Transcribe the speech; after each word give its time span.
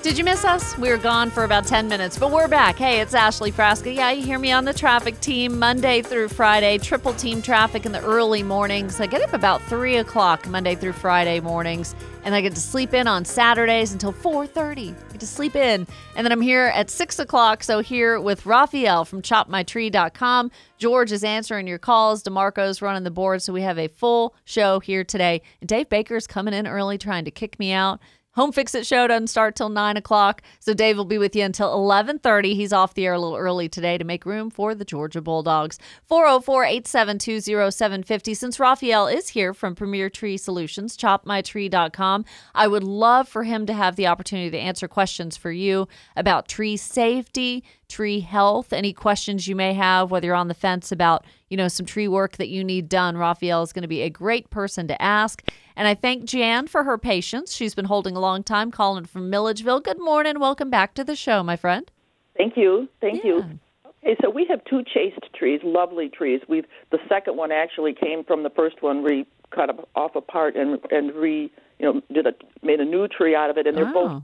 Did 0.00 0.16
you 0.16 0.22
miss 0.22 0.44
us? 0.44 0.78
We 0.78 0.90
were 0.90 0.96
gone 0.96 1.28
for 1.28 1.42
about 1.42 1.66
10 1.66 1.88
minutes, 1.88 2.16
but 2.16 2.30
we're 2.30 2.46
back. 2.46 2.76
Hey, 2.76 3.00
it's 3.00 3.14
Ashley 3.14 3.50
Frasca. 3.50 3.92
Yeah, 3.92 4.12
you 4.12 4.24
hear 4.24 4.38
me 4.38 4.52
on 4.52 4.64
the 4.64 4.72
traffic 4.72 5.18
team 5.20 5.58
Monday 5.58 6.02
through 6.02 6.28
Friday, 6.28 6.78
triple 6.78 7.12
team 7.14 7.42
traffic 7.42 7.84
in 7.84 7.90
the 7.90 8.00
early 8.02 8.44
mornings. 8.44 9.00
I 9.00 9.06
get 9.06 9.22
up 9.22 9.32
about 9.32 9.60
3 9.62 9.96
o'clock 9.96 10.46
Monday 10.46 10.76
through 10.76 10.92
Friday 10.92 11.40
mornings, 11.40 11.96
and 12.22 12.32
I 12.32 12.40
get 12.40 12.54
to 12.54 12.60
sleep 12.60 12.94
in 12.94 13.08
on 13.08 13.24
Saturdays 13.24 13.92
until 13.92 14.12
4.30. 14.12 14.94
I 14.94 15.10
get 15.10 15.20
to 15.20 15.26
sleep 15.26 15.56
in. 15.56 15.84
And 16.14 16.24
then 16.24 16.30
I'm 16.30 16.40
here 16.40 16.66
at 16.66 16.90
6 16.90 17.18
o'clock, 17.18 17.64
so 17.64 17.80
here 17.80 18.20
with 18.20 18.46
Raphael 18.46 19.04
from 19.04 19.20
chopmytree.com. 19.20 20.52
George 20.78 21.10
is 21.10 21.24
answering 21.24 21.66
your 21.66 21.78
calls. 21.78 22.22
DeMarco's 22.22 22.80
running 22.80 23.02
the 23.02 23.10
board, 23.10 23.42
so 23.42 23.52
we 23.52 23.62
have 23.62 23.78
a 23.78 23.88
full 23.88 24.36
show 24.44 24.78
here 24.78 25.02
today. 25.02 25.42
And 25.60 25.68
Dave 25.68 25.88
Baker's 25.88 26.28
coming 26.28 26.54
in 26.54 26.68
early 26.68 26.98
trying 26.98 27.24
to 27.24 27.32
kick 27.32 27.58
me 27.58 27.72
out. 27.72 27.98
Home 28.38 28.52
Fix 28.52 28.74
It 28.76 28.86
show 28.86 29.08
doesn't 29.08 29.26
start 29.26 29.56
till 29.56 29.68
nine 29.68 29.96
o'clock, 29.96 30.42
so 30.60 30.72
Dave 30.72 30.96
will 30.96 31.04
be 31.04 31.18
with 31.18 31.34
you 31.34 31.42
until 31.42 31.74
eleven 31.74 32.20
thirty. 32.20 32.54
He's 32.54 32.72
off 32.72 32.94
the 32.94 33.04
air 33.04 33.14
a 33.14 33.18
little 33.18 33.36
early 33.36 33.68
today 33.68 33.98
to 33.98 34.04
make 34.04 34.24
room 34.24 34.48
for 34.48 34.76
the 34.76 34.84
Georgia 34.84 35.20
Bulldogs. 35.20 35.76
404-872-0750. 36.08 38.36
Since 38.36 38.60
Raphael 38.60 39.08
is 39.08 39.30
here 39.30 39.52
from 39.52 39.74
Premier 39.74 40.08
Tree 40.08 40.36
Solutions, 40.36 40.96
chopmytree.com, 40.96 42.24
I 42.54 42.68
would 42.68 42.84
love 42.84 43.28
for 43.28 43.42
him 43.42 43.66
to 43.66 43.72
have 43.72 43.96
the 43.96 44.06
opportunity 44.06 44.50
to 44.50 44.58
answer 44.58 44.86
questions 44.86 45.36
for 45.36 45.50
you 45.50 45.88
about 46.14 46.46
tree 46.46 46.76
safety, 46.76 47.64
tree 47.88 48.20
health, 48.20 48.72
any 48.72 48.92
questions 48.92 49.48
you 49.48 49.56
may 49.56 49.72
have, 49.72 50.10
whether 50.10 50.26
you're 50.26 50.34
on 50.34 50.48
the 50.48 50.54
fence 50.54 50.92
about, 50.92 51.24
you 51.48 51.56
know, 51.56 51.68
some 51.68 51.86
tree 51.86 52.06
work 52.06 52.36
that 52.36 52.48
you 52.48 52.62
need 52.62 52.88
done. 52.88 53.16
Raphael 53.16 53.62
is 53.62 53.72
going 53.72 53.82
to 53.82 53.88
be 53.88 54.02
a 54.02 54.10
great 54.10 54.50
person 54.50 54.86
to 54.88 55.02
ask. 55.02 55.42
And 55.74 55.88
I 55.88 55.94
thank 55.94 56.24
Jan 56.24 56.66
for 56.66 56.84
her 56.84 56.98
patience. 56.98 57.54
She's 57.54 57.74
been 57.74 57.86
holding 57.86 58.14
a 58.14 58.20
long 58.20 58.42
time, 58.42 58.70
calling 58.70 59.06
from 59.06 59.30
Milledgeville. 59.30 59.80
Good 59.80 59.98
morning. 59.98 60.38
Welcome 60.38 60.70
back 60.70 60.94
to 60.94 61.04
the 61.04 61.16
show, 61.16 61.42
my 61.42 61.56
friend. 61.56 61.90
Thank 62.36 62.56
you. 62.56 62.88
Thank 63.00 63.24
Yeah. 63.24 63.30
you. 63.30 63.58
Okay, 64.04 64.16
so 64.22 64.30
we 64.30 64.44
have 64.48 64.64
two 64.64 64.82
chaste 64.84 65.18
trees, 65.34 65.60
lovely 65.64 66.08
trees. 66.08 66.40
We've 66.48 66.66
the 66.90 66.98
second 67.08 67.36
one 67.36 67.50
actually 67.50 67.94
came 67.94 68.22
from 68.22 68.42
the 68.44 68.50
first 68.50 68.80
one. 68.80 69.02
We 69.02 69.26
cut 69.50 69.70
off 69.96 70.14
apart 70.14 70.54
and 70.56 70.78
and 70.92 71.12
re 71.14 71.50
you 71.80 71.84
know 71.92 72.00
did 72.12 72.26
a 72.26 72.32
made 72.62 72.78
a 72.80 72.84
new 72.84 73.08
tree 73.08 73.34
out 73.34 73.50
of 73.50 73.58
it, 73.58 73.66
and 73.66 73.76
they're 73.76 73.92
both 73.92 74.12
Oh. 74.12 74.22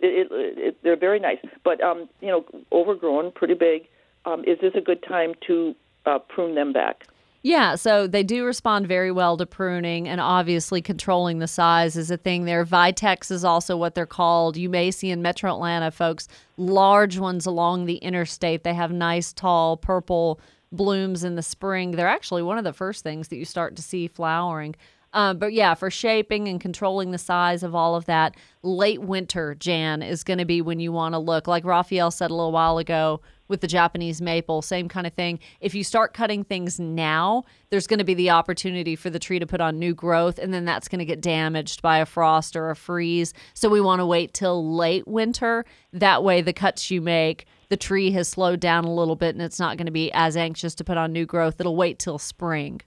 It, 0.00 0.28
it, 0.30 0.58
it, 0.58 0.78
they're 0.82 0.96
very 0.96 1.20
nice, 1.20 1.38
but 1.64 1.82
um 1.82 2.08
you 2.20 2.28
know 2.28 2.44
overgrown, 2.72 3.32
pretty 3.32 3.54
big. 3.54 3.88
Um, 4.24 4.44
is 4.44 4.58
this 4.60 4.74
a 4.74 4.80
good 4.80 5.02
time 5.02 5.34
to 5.46 5.74
uh, 6.04 6.18
prune 6.18 6.54
them 6.54 6.72
back? 6.72 7.06
Yeah, 7.42 7.76
so 7.76 8.08
they 8.08 8.24
do 8.24 8.44
respond 8.44 8.88
very 8.88 9.12
well 9.12 9.36
to 9.36 9.46
pruning, 9.46 10.08
and 10.08 10.20
obviously 10.20 10.82
controlling 10.82 11.38
the 11.38 11.46
size 11.46 11.96
is 11.96 12.10
a 12.10 12.16
thing 12.16 12.44
there. 12.44 12.64
Vitex 12.64 13.30
is 13.30 13.44
also 13.44 13.76
what 13.76 13.94
they're 13.94 14.06
called. 14.06 14.56
You 14.56 14.68
may 14.68 14.90
see 14.90 15.10
in 15.10 15.22
Metro 15.22 15.52
Atlanta, 15.52 15.92
folks, 15.92 16.26
large 16.56 17.18
ones 17.18 17.46
along 17.46 17.84
the 17.84 17.96
interstate. 17.98 18.64
They 18.64 18.74
have 18.74 18.90
nice, 18.90 19.32
tall, 19.32 19.76
purple 19.76 20.40
blooms 20.72 21.22
in 21.22 21.36
the 21.36 21.42
spring. 21.42 21.92
They're 21.92 22.08
actually 22.08 22.42
one 22.42 22.58
of 22.58 22.64
the 22.64 22.72
first 22.72 23.04
things 23.04 23.28
that 23.28 23.36
you 23.36 23.44
start 23.44 23.76
to 23.76 23.82
see 23.82 24.08
flowering. 24.08 24.74
Um, 25.12 25.38
but 25.38 25.52
yeah, 25.52 25.74
for 25.74 25.90
shaping 25.90 26.48
and 26.48 26.60
controlling 26.60 27.10
the 27.10 27.18
size 27.18 27.62
of 27.62 27.74
all 27.74 27.94
of 27.94 28.04
that, 28.06 28.36
late 28.62 29.00
winter, 29.00 29.54
Jan, 29.54 30.02
is 30.02 30.22
going 30.22 30.38
to 30.38 30.44
be 30.44 30.60
when 30.60 30.80
you 30.80 30.92
want 30.92 31.14
to 31.14 31.18
look. 31.18 31.46
Like 31.46 31.64
Raphael 31.64 32.10
said 32.10 32.30
a 32.30 32.34
little 32.34 32.52
while 32.52 32.78
ago 32.78 33.20
with 33.48 33.62
the 33.62 33.66
Japanese 33.66 34.20
maple, 34.20 34.60
same 34.60 34.88
kind 34.88 35.06
of 35.06 35.14
thing. 35.14 35.38
If 35.60 35.74
you 35.74 35.82
start 35.82 36.12
cutting 36.12 36.44
things 36.44 36.78
now, 36.78 37.44
there's 37.70 37.86
going 37.86 37.98
to 37.98 38.04
be 38.04 38.12
the 38.12 38.30
opportunity 38.30 38.94
for 38.94 39.08
the 39.08 39.18
tree 39.18 39.38
to 39.38 39.46
put 39.46 39.62
on 39.62 39.78
new 39.78 39.94
growth, 39.94 40.38
and 40.38 40.52
then 40.52 40.66
that's 40.66 40.88
going 40.88 40.98
to 40.98 41.06
get 41.06 41.22
damaged 41.22 41.80
by 41.80 41.98
a 41.98 42.06
frost 42.06 42.56
or 42.56 42.68
a 42.68 42.76
freeze. 42.76 43.32
So 43.54 43.70
we 43.70 43.80
want 43.80 44.00
to 44.00 44.06
wait 44.06 44.34
till 44.34 44.76
late 44.76 45.08
winter. 45.08 45.64
That 45.94 46.22
way, 46.22 46.42
the 46.42 46.52
cuts 46.52 46.90
you 46.90 47.00
make, 47.00 47.46
the 47.70 47.76
tree 47.78 48.10
has 48.12 48.28
slowed 48.28 48.60
down 48.60 48.84
a 48.84 48.94
little 48.94 49.16
bit 49.16 49.34
and 49.34 49.42
it's 49.42 49.58
not 49.58 49.76
going 49.78 49.86
to 49.86 49.92
be 49.92 50.12
as 50.12 50.36
anxious 50.36 50.74
to 50.76 50.84
put 50.84 50.98
on 50.98 51.12
new 51.12 51.26
growth. 51.26 51.60
It'll 51.60 51.76
wait 51.76 51.98
till 51.98 52.18
spring. 52.18 52.82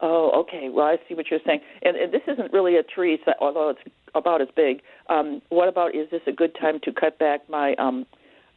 Oh, 0.00 0.30
okay. 0.42 0.68
Well, 0.68 0.86
I 0.86 0.96
see 1.08 1.14
what 1.14 1.30
you're 1.30 1.40
saying. 1.46 1.60
And, 1.82 1.96
and 1.96 2.12
this 2.12 2.22
isn't 2.26 2.52
really 2.52 2.76
a 2.76 2.82
tree, 2.82 3.18
so, 3.24 3.32
although 3.40 3.70
it's 3.70 3.80
about 4.14 4.42
as 4.42 4.48
big. 4.54 4.82
Um, 5.08 5.40
what 5.48 5.68
about 5.68 5.94
is 5.94 6.10
this 6.10 6.22
a 6.26 6.32
good 6.32 6.54
time 6.60 6.80
to 6.84 6.92
cut 6.92 7.18
back 7.18 7.48
my? 7.48 7.74
Um, 7.76 8.06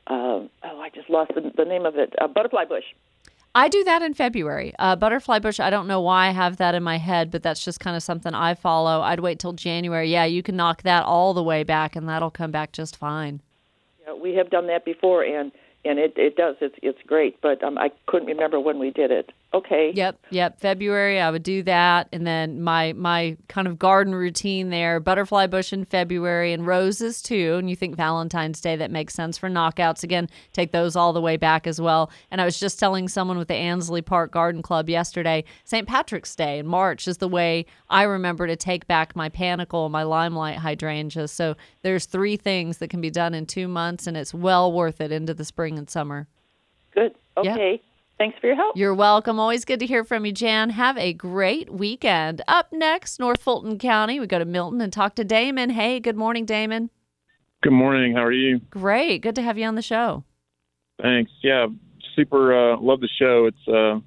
uh, 0.08 0.14
oh, 0.14 0.50
I 0.64 0.90
just 0.94 1.10
lost 1.10 1.32
the, 1.36 1.52
the 1.56 1.66
name 1.66 1.86
of 1.86 1.98
it. 1.98 2.14
Uh, 2.20 2.28
butterfly 2.28 2.66
bush. 2.66 2.86
I 3.58 3.70
do 3.70 3.84
that 3.86 4.04
in 4.04 4.14
February. 4.14 4.72
Uh, 4.78 4.96
butterfly 4.96 5.40
bush, 5.40 5.60
I 5.60 5.72
don't 5.72 5.88
know 5.88 6.00
why 6.00 6.28
I 6.28 6.32
have 6.32 6.58
that 6.58 6.76
in 6.76 6.84
my 6.84 6.98
head, 7.00 7.32
but 7.32 7.42
that's 7.42 7.66
just 7.66 7.80
kind 7.80 7.98
of 7.98 8.04
something 8.04 8.34
I 8.34 8.54
follow. 8.54 9.02
I'd 9.02 9.20
wait 9.20 9.40
till 9.40 9.54
January. 9.54 10.12
Yeah, 10.12 10.26
you 10.26 10.44
can 10.44 10.56
knock 10.56 10.84
that 10.84 11.06
all 11.06 11.34
the 11.34 11.42
way 11.42 11.64
back 11.64 11.96
and 11.96 12.08
that'll 12.08 12.30
come 12.30 12.52
back 12.52 12.72
just 12.72 12.96
fine. 12.96 13.42
Yeah, 14.06 14.14
we 14.14 14.36
have 14.36 14.52
done 14.52 14.68
that 14.68 14.86
before, 14.86 15.24
and 15.24 15.52
and 15.84 15.98
it 15.98 16.14
it 16.18 16.36
does. 16.36 16.58
It's 16.62 16.76
it's 16.84 17.00
great, 17.08 17.42
but 17.42 17.64
um, 17.64 17.78
I 17.78 17.90
couldn't 18.06 18.28
remember 18.28 18.60
when 18.60 18.78
we 18.78 18.92
did 18.92 19.12
it. 19.12 19.32
Okay. 19.54 19.94
Yep, 19.96 20.26
yep. 20.30 20.60
February, 20.60 21.22
I 21.22 21.32
would 21.32 21.42
do 21.42 21.64
that, 21.64 22.10
and 22.12 22.28
then 22.28 22.62
my 22.62 22.92
my 22.94 23.38
kind 23.48 23.66
of 23.66 23.80
garden 23.80 24.14
routine 24.14 24.70
there: 24.72 25.00
butterfly 25.00 25.48
bush 25.48 25.72
in 25.72 25.86
February 25.86 26.52
and 26.52 26.68
roses 26.68 27.22
too. 27.22 27.56
And 27.58 27.70
you 27.70 27.76
think 27.76 27.96
Valentine's 27.96 28.60
Day 28.60 28.76
that 28.76 28.92
makes 28.92 29.14
sense 29.14 29.38
for 29.38 29.50
knockouts 29.50 30.04
again? 30.04 30.28
Take 30.52 30.74
those 30.74 30.98
all 30.98 31.14
the 31.14 31.22
way 31.22 31.38
back 31.38 31.66
as 31.66 31.80
well. 31.80 32.12
And 32.30 32.42
I 32.42 32.46
was 32.46 32.60
just 32.60 32.78
telling 32.78 33.08
someone 33.08 33.38
with 33.38 33.48
the 33.48 33.56
Ansley 33.56 34.02
Park 34.02 34.32
Garden 34.32 34.62
Club 34.62 34.90
yesterday: 34.90 35.46
St. 35.64 35.88
Patrick's 35.88 36.36
Day 36.36 36.60
in 36.60 36.68
March 36.68 37.08
is 37.08 37.20
the 37.20 37.30
way 37.30 37.66
I 37.90 38.04
remember 38.04 38.48
to 38.48 38.58
take 38.58 38.86
back 38.86 39.16
my 39.16 39.30
panicle, 39.30 39.88
my 39.88 40.04
limelight 40.04 40.58
hydrangea. 40.58 41.30
So 41.30 41.56
there's 41.84 42.06
three 42.06 42.36
things 42.36 42.80
that 42.80 42.90
can 42.90 43.00
be 43.00 43.10
done 43.10 43.34
in 43.34 43.46
two 43.46 43.70
months, 43.70 44.08
and 44.08 44.18
it's 44.18 44.34
well 44.34 44.74
worth 44.74 45.00
it 45.00 45.14
into 45.14 45.34
the 45.34 45.46
spring 45.46 45.78
and 45.78 45.90
summer. 45.90 46.28
Good. 46.94 47.16
Okay. 47.38 47.82
Thanks 48.18 48.38
for 48.40 48.48
your 48.48 48.56
help. 48.56 48.76
You're 48.76 48.96
welcome. 48.96 49.40
Always 49.40 49.64
good 49.64 49.80
to 49.80 49.86
hear 49.86 50.04
from 50.04 50.26
you, 50.26 50.32
Jan. 50.32 50.72
Have 50.72 50.98
a 50.98 51.14
great 51.14 51.72
weekend. 51.72 52.42
Up 52.48 52.74
next, 52.74 53.20
North 53.20 53.42
Fulton 53.42 53.78
County, 53.78 54.20
we 54.20 54.26
go 54.26 54.40
to 54.40 54.46
Milton 54.46 54.82
and 54.82 54.92
talk 54.92 55.16
to 55.16 55.24
Damon. 55.24 55.70
Hey, 55.70 56.00
good 56.00 56.18
morning, 56.18 56.46
Damon. 56.46 56.90
Good 57.62 57.74
morning. 57.74 58.16
How 58.16 58.24
are 58.24 58.32
you? 58.32 58.60
Great. 58.72 59.22
Good 59.22 59.36
to 59.36 59.42
have 59.42 59.58
you 59.58 59.66
on 59.66 59.76
the 59.76 59.82
show. 59.82 60.24
Thanks. 61.02 61.32
Yeah, 61.44 61.68
super. 62.16 62.74
Uh, 62.74 62.80
love 62.80 63.02
the 63.02 63.10
show. 63.20 63.46
It's 63.46 63.68
uh, 63.68 64.00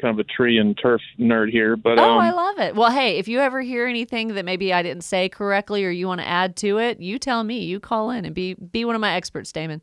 kind 0.00 0.18
of 0.18 0.18
a 0.18 0.24
tree 0.24 0.58
and 0.58 0.78
turf 0.82 1.00
nerd 1.18 1.50
here, 1.50 1.76
but 1.76 1.98
oh, 1.98 2.12
um, 2.12 2.18
I 2.18 2.32
love 2.32 2.58
it. 2.58 2.74
Well, 2.74 2.90
hey, 2.90 3.18
if 3.18 3.28
you 3.28 3.38
ever 3.38 3.60
hear 3.60 3.86
anything 3.86 4.28
that 4.28 4.44
maybe 4.44 4.72
I 4.72 4.82
didn't 4.82 5.04
say 5.04 5.28
correctly 5.28 5.84
or 5.84 5.90
you 5.90 6.06
want 6.06 6.20
to 6.20 6.26
add 6.26 6.56
to 6.56 6.78
it, 6.78 7.00
you 7.00 7.18
tell 7.18 7.44
me. 7.44 7.64
You 7.64 7.80
call 7.80 8.10
in 8.10 8.24
and 8.24 8.34
be 8.34 8.54
be 8.54 8.84
one 8.84 8.94
of 8.94 9.00
my 9.00 9.14
experts, 9.14 9.52
Damon. 9.52 9.82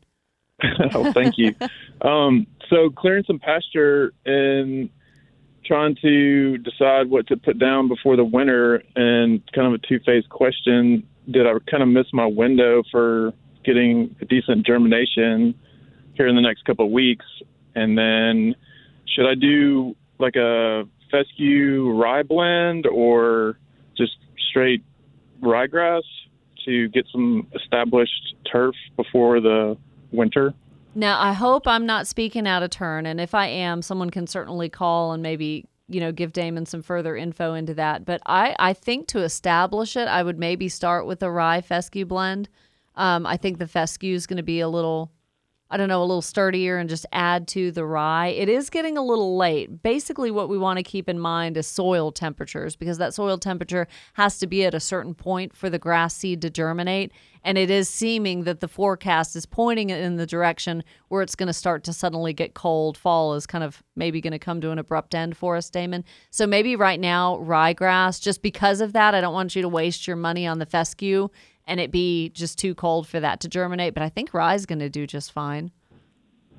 oh, 0.94 1.12
thank 1.12 1.38
you. 1.38 1.54
um, 2.02 2.46
so 2.68 2.90
clearing 2.90 3.24
some 3.26 3.38
pasture 3.38 4.12
and 4.24 4.90
trying 5.64 5.96
to 6.02 6.58
decide 6.58 7.08
what 7.08 7.26
to 7.28 7.36
put 7.36 7.58
down 7.58 7.88
before 7.88 8.16
the 8.16 8.24
winter, 8.24 8.82
and 8.96 9.40
kind 9.52 9.66
of 9.66 9.74
a 9.74 9.86
two-phase 9.86 10.24
question: 10.28 11.06
Did 11.30 11.46
I 11.46 11.52
kind 11.70 11.82
of 11.82 11.88
miss 11.88 12.06
my 12.12 12.26
window 12.26 12.82
for 12.90 13.32
getting 13.64 14.14
a 14.20 14.24
decent 14.24 14.66
germination 14.66 15.54
here 16.14 16.26
in 16.26 16.34
the 16.34 16.42
next 16.42 16.64
couple 16.64 16.86
of 16.86 16.92
weeks? 16.92 17.26
And 17.74 17.96
then, 17.96 18.54
should 19.06 19.28
I 19.28 19.34
do 19.34 19.94
like 20.18 20.36
a 20.36 20.84
fescue 21.10 21.90
rye 21.92 22.22
blend 22.22 22.86
or 22.86 23.58
just 23.96 24.16
straight 24.50 24.82
ryegrass 25.40 26.02
to 26.64 26.88
get 26.88 27.06
some 27.10 27.46
established 27.54 28.34
turf 28.50 28.74
before 28.96 29.40
the 29.40 29.76
winter? 30.12 30.54
Now, 30.94 31.20
I 31.20 31.32
hope 31.32 31.68
I'm 31.68 31.86
not 31.86 32.06
speaking 32.06 32.48
out 32.48 32.62
of 32.62 32.70
turn, 32.70 33.06
and 33.06 33.20
if 33.20 33.34
I 33.34 33.46
am, 33.46 33.80
someone 33.82 34.10
can 34.10 34.26
certainly 34.26 34.68
call 34.68 35.12
and 35.12 35.22
maybe 35.22 35.66
you 35.88 36.00
know 36.00 36.12
give 36.12 36.32
Damon 36.32 36.66
some 36.66 36.82
further 36.82 37.16
info 37.16 37.54
into 37.54 37.74
that. 37.74 38.04
But 38.04 38.22
I 38.26 38.56
I 38.58 38.72
think 38.72 39.06
to 39.08 39.20
establish 39.20 39.96
it, 39.96 40.08
I 40.08 40.22
would 40.22 40.38
maybe 40.38 40.68
start 40.68 41.06
with 41.06 41.22
a 41.22 41.30
rye 41.30 41.60
fescue 41.60 42.06
blend. 42.06 42.48
Um, 42.96 43.26
I 43.26 43.36
think 43.36 43.58
the 43.58 43.68
fescue 43.68 44.14
is 44.14 44.26
going 44.26 44.38
to 44.38 44.42
be 44.42 44.60
a 44.60 44.68
little. 44.68 45.10
I 45.72 45.76
don't 45.76 45.88
know, 45.88 46.00
a 46.00 46.04
little 46.04 46.20
sturdier 46.20 46.78
and 46.78 46.88
just 46.88 47.06
add 47.12 47.46
to 47.48 47.70
the 47.70 47.84
rye. 47.84 48.28
It 48.28 48.48
is 48.48 48.70
getting 48.70 48.98
a 48.98 49.04
little 49.04 49.36
late. 49.36 49.82
Basically, 49.82 50.30
what 50.30 50.48
we 50.48 50.58
want 50.58 50.78
to 50.78 50.82
keep 50.82 51.08
in 51.08 51.18
mind 51.18 51.56
is 51.56 51.66
soil 51.66 52.10
temperatures 52.10 52.74
because 52.74 52.98
that 52.98 53.14
soil 53.14 53.38
temperature 53.38 53.86
has 54.14 54.38
to 54.38 54.48
be 54.48 54.64
at 54.64 54.74
a 54.74 54.80
certain 54.80 55.14
point 55.14 55.54
for 55.54 55.70
the 55.70 55.78
grass 55.78 56.16
seed 56.16 56.42
to 56.42 56.50
germinate. 56.50 57.12
And 57.44 57.56
it 57.56 57.70
is 57.70 57.88
seeming 57.88 58.44
that 58.44 58.60
the 58.60 58.68
forecast 58.68 59.36
is 59.36 59.46
pointing 59.46 59.90
in 59.90 60.16
the 60.16 60.26
direction 60.26 60.82
where 61.08 61.22
it's 61.22 61.36
going 61.36 61.46
to 61.46 61.52
start 61.52 61.84
to 61.84 61.92
suddenly 61.92 62.32
get 62.32 62.54
cold. 62.54 62.98
Fall 62.98 63.34
is 63.34 63.46
kind 63.46 63.64
of 63.64 63.82
maybe 63.96 64.20
going 64.20 64.32
to 64.32 64.38
come 64.38 64.60
to 64.60 64.72
an 64.72 64.78
abrupt 64.78 65.14
end 65.14 65.36
for 65.36 65.56
us, 65.56 65.70
Damon. 65.70 66.04
So 66.30 66.46
maybe 66.46 66.76
right 66.76 67.00
now, 67.00 67.38
ryegrass, 67.38 68.20
just 68.20 68.42
because 68.42 68.80
of 68.80 68.92
that, 68.92 69.14
I 69.14 69.20
don't 69.20 69.32
want 69.32 69.54
you 69.54 69.62
to 69.62 69.68
waste 69.68 70.06
your 70.06 70.16
money 70.16 70.46
on 70.46 70.58
the 70.58 70.66
fescue 70.66 71.28
and 71.70 71.78
it 71.80 71.90
be 71.90 72.28
just 72.30 72.58
too 72.58 72.74
cold 72.74 73.06
for 73.06 73.20
that 73.20 73.40
to 73.40 73.48
germinate. 73.48 73.94
But 73.94 74.02
I 74.02 74.08
think 74.08 74.34
rye 74.34 74.54
is 74.56 74.66
going 74.66 74.80
to 74.80 74.90
do 74.90 75.06
just 75.06 75.32
fine. 75.32 75.70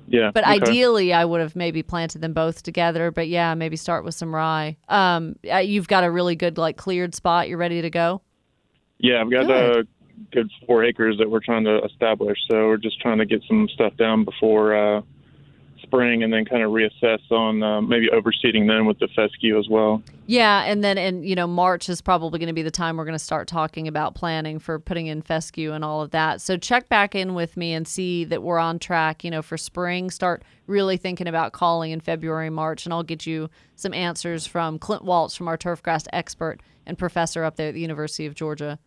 Yeah. 0.08 0.30
But 0.32 0.44
okay. 0.44 0.54
ideally, 0.54 1.12
I 1.12 1.24
would 1.24 1.40
have 1.40 1.54
maybe 1.54 1.82
planted 1.82 2.22
them 2.22 2.32
both 2.32 2.62
together. 2.62 3.10
But 3.10 3.28
yeah, 3.28 3.54
maybe 3.54 3.76
start 3.76 4.04
with 4.04 4.14
some 4.14 4.34
rye. 4.34 4.76
Um, 4.88 5.36
uh, 5.50 5.58
you've 5.58 5.86
got 5.86 6.02
a 6.02 6.10
really 6.10 6.34
good 6.34 6.58
like 6.58 6.76
cleared 6.76 7.14
spot. 7.14 7.48
You're 7.48 7.58
ready 7.58 7.82
to 7.82 7.90
go. 7.90 8.22
Yeah, 8.98 9.20
I've 9.20 9.30
got 9.30 9.46
Good. 9.46 9.76
a 9.76 9.84
good 10.32 10.50
four 10.66 10.84
acres 10.84 11.18
that 11.18 11.28
we're 11.28 11.40
trying 11.40 11.64
to 11.64 11.84
establish. 11.84 12.38
So 12.50 12.68
we're 12.68 12.76
just 12.78 13.00
trying 13.00 13.18
to 13.18 13.26
get 13.26 13.42
some 13.46 13.68
stuff 13.74 13.96
down 13.96 14.24
before 14.24 14.74
uh, 14.74 15.02
spring, 15.92 16.22
and 16.22 16.32
then 16.32 16.44
kind 16.44 16.62
of 16.62 16.70
reassess 16.70 17.20
on 17.30 17.62
uh, 17.62 17.80
maybe 17.82 18.08
overseeding 18.08 18.66
then 18.66 18.86
with 18.86 18.98
the 18.98 19.08
fescue 19.08 19.58
as 19.58 19.68
well. 19.68 20.02
Yeah, 20.26 20.62
and 20.64 20.82
then 20.82 20.96
and 20.96 21.28
you 21.28 21.34
know 21.34 21.46
March 21.46 21.88
is 21.88 22.00
probably 22.00 22.38
going 22.38 22.48
to 22.48 22.54
be 22.54 22.62
the 22.62 22.70
time 22.70 22.96
we're 22.96 23.04
going 23.04 23.18
to 23.18 23.18
start 23.18 23.46
talking 23.48 23.86
about 23.86 24.14
planning 24.14 24.58
for 24.58 24.78
putting 24.78 25.06
in 25.06 25.20
fescue 25.20 25.72
and 25.72 25.84
all 25.84 26.00
of 26.00 26.10
that. 26.12 26.40
So 26.40 26.56
check 26.56 26.88
back 26.88 27.14
in 27.14 27.34
with 27.34 27.56
me 27.56 27.74
and 27.74 27.86
see 27.86 28.24
that 28.24 28.42
we're 28.42 28.58
on 28.58 28.78
track. 28.78 29.24
You 29.24 29.30
know, 29.30 29.42
for 29.42 29.58
spring, 29.58 30.10
start 30.10 30.42
really 30.66 30.96
thinking 30.96 31.26
about 31.26 31.52
calling 31.52 31.90
in 31.90 32.00
February, 32.00 32.50
March, 32.50 32.86
and 32.86 32.92
I'll 32.92 33.02
get 33.02 33.26
you 33.26 33.50
some 33.76 33.92
answers 33.92 34.46
from 34.46 34.78
Clint 34.78 35.04
Waltz 35.04 35.36
from 35.36 35.48
our 35.48 35.58
turfgrass 35.58 36.06
expert 36.12 36.60
and 36.86 36.98
professor 36.98 37.44
up 37.44 37.56
there 37.56 37.68
at 37.68 37.74
the 37.74 37.80
University 37.80 38.26
of 38.26 38.34
Georgia. 38.34 38.78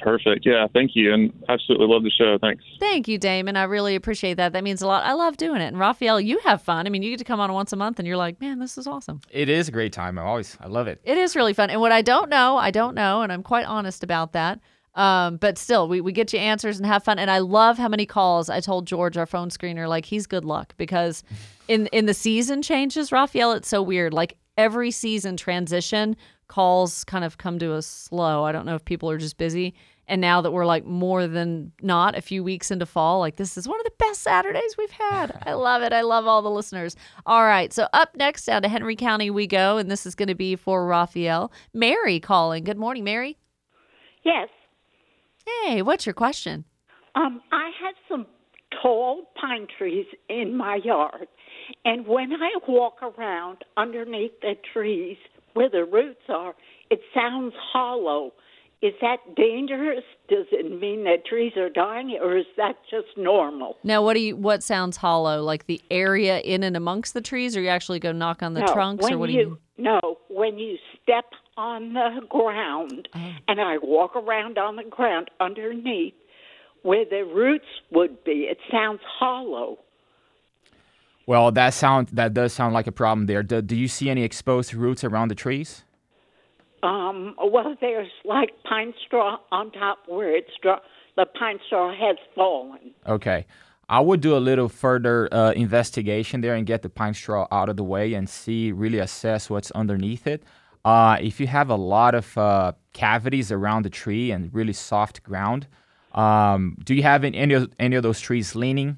Perfect. 0.00 0.46
Yeah, 0.46 0.66
thank 0.72 0.92
you, 0.94 1.12
and 1.12 1.32
absolutely 1.48 1.86
love 1.86 2.02
the 2.02 2.10
show. 2.10 2.38
Thanks. 2.40 2.64
Thank 2.78 3.08
you, 3.08 3.18
Damon. 3.18 3.56
I 3.56 3.64
really 3.64 3.94
appreciate 3.94 4.34
that. 4.34 4.52
That 4.52 4.64
means 4.64 4.82
a 4.82 4.86
lot. 4.86 5.04
I 5.04 5.12
love 5.12 5.36
doing 5.36 5.60
it. 5.60 5.66
And 5.66 5.78
Raphael, 5.78 6.20
you 6.20 6.38
have 6.40 6.62
fun. 6.62 6.86
I 6.86 6.90
mean, 6.90 7.02
you 7.02 7.10
get 7.10 7.18
to 7.18 7.24
come 7.24 7.40
on 7.40 7.52
once 7.52 7.72
a 7.72 7.76
month, 7.76 7.98
and 7.98 8.06
you're 8.06 8.16
like, 8.16 8.40
man, 8.40 8.58
this 8.58 8.78
is 8.78 8.86
awesome. 8.86 9.20
It 9.30 9.48
is 9.48 9.68
a 9.68 9.72
great 9.72 9.92
time. 9.92 10.18
I 10.18 10.22
always, 10.22 10.56
I 10.60 10.68
love 10.68 10.86
it. 10.86 11.00
It 11.04 11.18
is 11.18 11.34
really 11.34 11.52
fun. 11.52 11.70
And 11.70 11.80
what 11.80 11.92
I 11.92 12.02
don't 12.02 12.28
know, 12.28 12.56
I 12.56 12.70
don't 12.70 12.94
know, 12.94 13.22
and 13.22 13.32
I'm 13.32 13.42
quite 13.42 13.66
honest 13.66 14.02
about 14.04 14.32
that. 14.32 14.60
Um, 14.94 15.36
but 15.36 15.58
still, 15.58 15.88
we, 15.88 16.00
we 16.00 16.12
get 16.12 16.32
you 16.32 16.40
answers 16.40 16.78
and 16.78 16.86
have 16.86 17.04
fun. 17.04 17.18
And 17.20 17.30
I 17.30 17.38
love 17.38 17.78
how 17.78 17.88
many 17.88 18.04
calls 18.04 18.50
I 18.50 18.60
told 18.60 18.86
George, 18.86 19.16
our 19.16 19.26
phone 19.26 19.48
screener, 19.48 19.88
like 19.88 20.04
he's 20.04 20.26
good 20.26 20.44
luck 20.44 20.74
because 20.76 21.22
in 21.68 21.86
in 21.88 22.06
the 22.06 22.14
season 22.14 22.62
changes, 22.62 23.12
Raphael, 23.12 23.52
it's 23.52 23.68
so 23.68 23.80
weird. 23.80 24.12
Like 24.12 24.36
every 24.56 24.90
season 24.90 25.36
transition, 25.36 26.16
calls 26.48 27.04
kind 27.04 27.24
of 27.24 27.38
come 27.38 27.58
to 27.58 27.74
a 27.74 27.82
slow. 27.82 28.44
I 28.44 28.52
don't 28.52 28.66
know 28.66 28.74
if 28.74 28.84
people 28.84 29.10
are 29.10 29.18
just 29.18 29.36
busy. 29.36 29.74
And 30.10 30.22
now 30.22 30.40
that 30.40 30.52
we're 30.52 30.64
like 30.64 30.86
more 30.86 31.26
than 31.26 31.70
not 31.82 32.16
a 32.16 32.22
few 32.22 32.42
weeks 32.42 32.70
into 32.70 32.86
fall, 32.86 33.20
like 33.20 33.36
this 33.36 33.58
is 33.58 33.68
one 33.68 33.78
of 33.78 33.84
the 33.84 33.92
best 33.98 34.22
Saturdays 34.22 34.76
we've 34.78 34.90
had. 34.90 35.38
I 35.44 35.52
love 35.52 35.82
it. 35.82 35.92
I 35.92 36.00
love 36.00 36.26
all 36.26 36.40
the 36.40 36.50
listeners. 36.50 36.96
All 37.26 37.44
right. 37.44 37.72
So 37.72 37.88
up 37.92 38.16
next 38.16 38.46
down 38.46 38.62
to 38.62 38.68
Henry 38.68 38.96
County 38.96 39.30
we 39.30 39.46
go. 39.46 39.76
And 39.76 39.90
this 39.90 40.06
is 40.06 40.14
going 40.14 40.28
to 40.28 40.34
be 40.34 40.56
for 40.56 40.86
Raphael. 40.86 41.52
Mary 41.74 42.20
calling. 42.20 42.64
Good 42.64 42.78
morning, 42.78 43.04
Mary. 43.04 43.36
Yes. 44.24 44.48
Hey, 45.64 45.82
what's 45.82 46.06
your 46.06 46.14
question? 46.14 46.64
Um, 47.14 47.40
I 47.52 47.70
had 47.82 47.94
some 48.08 48.26
tall 48.82 49.30
pine 49.40 49.66
trees 49.76 50.06
in 50.28 50.56
my 50.56 50.78
yard, 50.84 51.26
and 51.84 52.06
when 52.06 52.32
I 52.32 52.50
walk 52.68 53.02
around 53.02 53.58
underneath 53.76 54.40
the 54.40 54.54
trees 54.72 55.16
where 55.58 55.68
the 55.68 55.84
roots 55.84 56.20
are, 56.28 56.54
it 56.88 57.00
sounds 57.12 57.52
hollow. 57.72 58.32
Is 58.80 58.92
that 59.00 59.16
dangerous? 59.34 60.04
Does 60.28 60.46
it 60.52 60.80
mean 60.80 61.02
that 61.02 61.26
trees 61.26 61.52
are 61.56 61.68
dying, 61.68 62.16
or 62.22 62.38
is 62.38 62.46
that 62.56 62.76
just 62.88 63.08
normal? 63.16 63.76
Now, 63.82 64.02
what 64.04 64.14
do 64.14 64.20
you? 64.20 64.36
What 64.36 64.62
sounds 64.62 64.96
hollow? 64.96 65.42
Like 65.42 65.66
the 65.66 65.80
area 65.90 66.38
in 66.38 66.62
and 66.62 66.76
amongst 66.76 67.12
the 67.12 67.20
trees, 67.20 67.56
or 67.56 67.60
you 67.60 67.70
actually 67.70 67.98
go 67.98 68.12
knock 68.12 68.40
on 68.40 68.54
the 68.54 68.60
no, 68.60 68.72
trunks, 68.72 69.10
or 69.10 69.18
what 69.18 69.30
you, 69.30 69.42
do 69.42 69.48
you? 69.50 69.58
No, 69.78 70.18
when 70.28 70.60
you 70.60 70.76
step 71.02 71.24
on 71.56 71.92
the 71.92 72.20
ground, 72.28 73.08
Oh. 73.16 73.32
and 73.48 73.60
I 73.60 73.78
walk 73.82 74.14
around 74.14 74.58
on 74.58 74.76
the 74.76 74.84
ground 74.84 75.28
underneath 75.40 76.14
where 76.82 77.04
the 77.04 77.24
roots 77.24 77.66
would 77.90 78.22
be, 78.22 78.46
it 78.48 78.58
sounds 78.70 79.00
hollow. 79.18 79.78
Well, 81.28 81.52
that 81.52 81.74
sound 81.74 82.08
that 82.14 82.32
does 82.32 82.54
sound 82.54 82.72
like 82.72 82.86
a 82.86 82.92
problem 82.92 83.26
there. 83.26 83.42
Do, 83.42 83.60
do 83.60 83.76
you 83.76 83.86
see 83.86 84.08
any 84.08 84.22
exposed 84.22 84.72
roots 84.72 85.04
around 85.04 85.28
the 85.28 85.34
trees? 85.34 85.84
Um, 86.82 87.34
well, 87.52 87.76
there's 87.82 88.08
like 88.24 88.52
pine 88.64 88.94
straw 89.04 89.36
on 89.52 89.70
top 89.72 89.98
where 90.06 90.34
it's. 90.34 90.48
The 90.62 91.26
pine 91.38 91.58
straw 91.66 91.92
has 91.94 92.16
fallen. 92.34 92.94
Okay. 93.06 93.44
I 93.90 94.00
would 94.00 94.22
do 94.22 94.38
a 94.38 94.38
little 94.38 94.70
further 94.70 95.28
uh, 95.30 95.52
investigation 95.52 96.40
there 96.40 96.54
and 96.54 96.66
get 96.66 96.80
the 96.80 96.88
pine 96.88 97.12
straw 97.12 97.46
out 97.50 97.68
of 97.68 97.76
the 97.76 97.84
way 97.84 98.14
and 98.14 98.26
see, 98.26 98.72
really 98.72 98.98
assess 98.98 99.50
what's 99.50 99.70
underneath 99.72 100.26
it. 100.26 100.42
Uh, 100.82 101.18
if 101.20 101.40
you 101.40 101.46
have 101.46 101.68
a 101.68 101.76
lot 101.76 102.14
of 102.14 102.38
uh, 102.38 102.72
cavities 102.94 103.52
around 103.52 103.84
the 103.84 103.90
tree 103.90 104.30
and 104.30 104.54
really 104.54 104.72
soft 104.72 105.22
ground, 105.22 105.66
um, 106.14 106.76
do 106.84 106.94
you 106.94 107.02
have 107.02 107.22
any 107.22 107.52
of, 107.52 107.70
any 107.78 107.96
of 107.96 108.02
those 108.02 108.18
trees 108.18 108.54
leaning? 108.54 108.96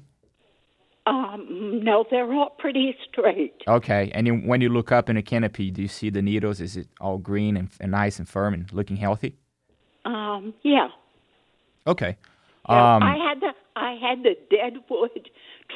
No, 1.71 2.05
they're 2.09 2.31
all 2.33 2.49
pretty 2.57 2.95
straight. 3.09 3.53
Okay. 3.67 4.11
And 4.13 4.27
you, 4.27 4.35
when 4.35 4.61
you 4.61 4.69
look 4.69 4.91
up 4.91 5.09
in 5.09 5.15
a 5.17 5.21
canopy, 5.21 5.71
do 5.71 5.81
you 5.81 5.87
see 5.87 6.09
the 6.09 6.21
needles? 6.21 6.59
Is 6.59 6.75
it 6.75 6.87
all 6.99 7.17
green 7.17 7.55
and, 7.57 7.69
and 7.79 7.91
nice 7.91 8.19
and 8.19 8.27
firm 8.27 8.53
and 8.53 8.71
looking 8.73 8.97
healthy? 8.97 9.35
Um, 10.05 10.53
yeah. 10.63 10.89
Okay. 11.87 12.17
Yeah, 12.69 12.95
Um, 12.95 13.03
I 13.03 13.15
had 13.29 13.39
the 13.39 13.51
I 13.75 13.93
had 14.01 14.23
the 14.23 14.35
dead 14.49 14.73
wood 14.89 15.29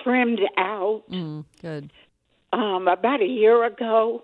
trimmed 0.04 0.42
out 0.58 1.04
Mm, 1.10 1.46
good. 1.62 1.92
um, 2.54 2.88
about 2.88 3.22
a 3.22 3.26
year 3.26 3.64
ago, 3.64 4.24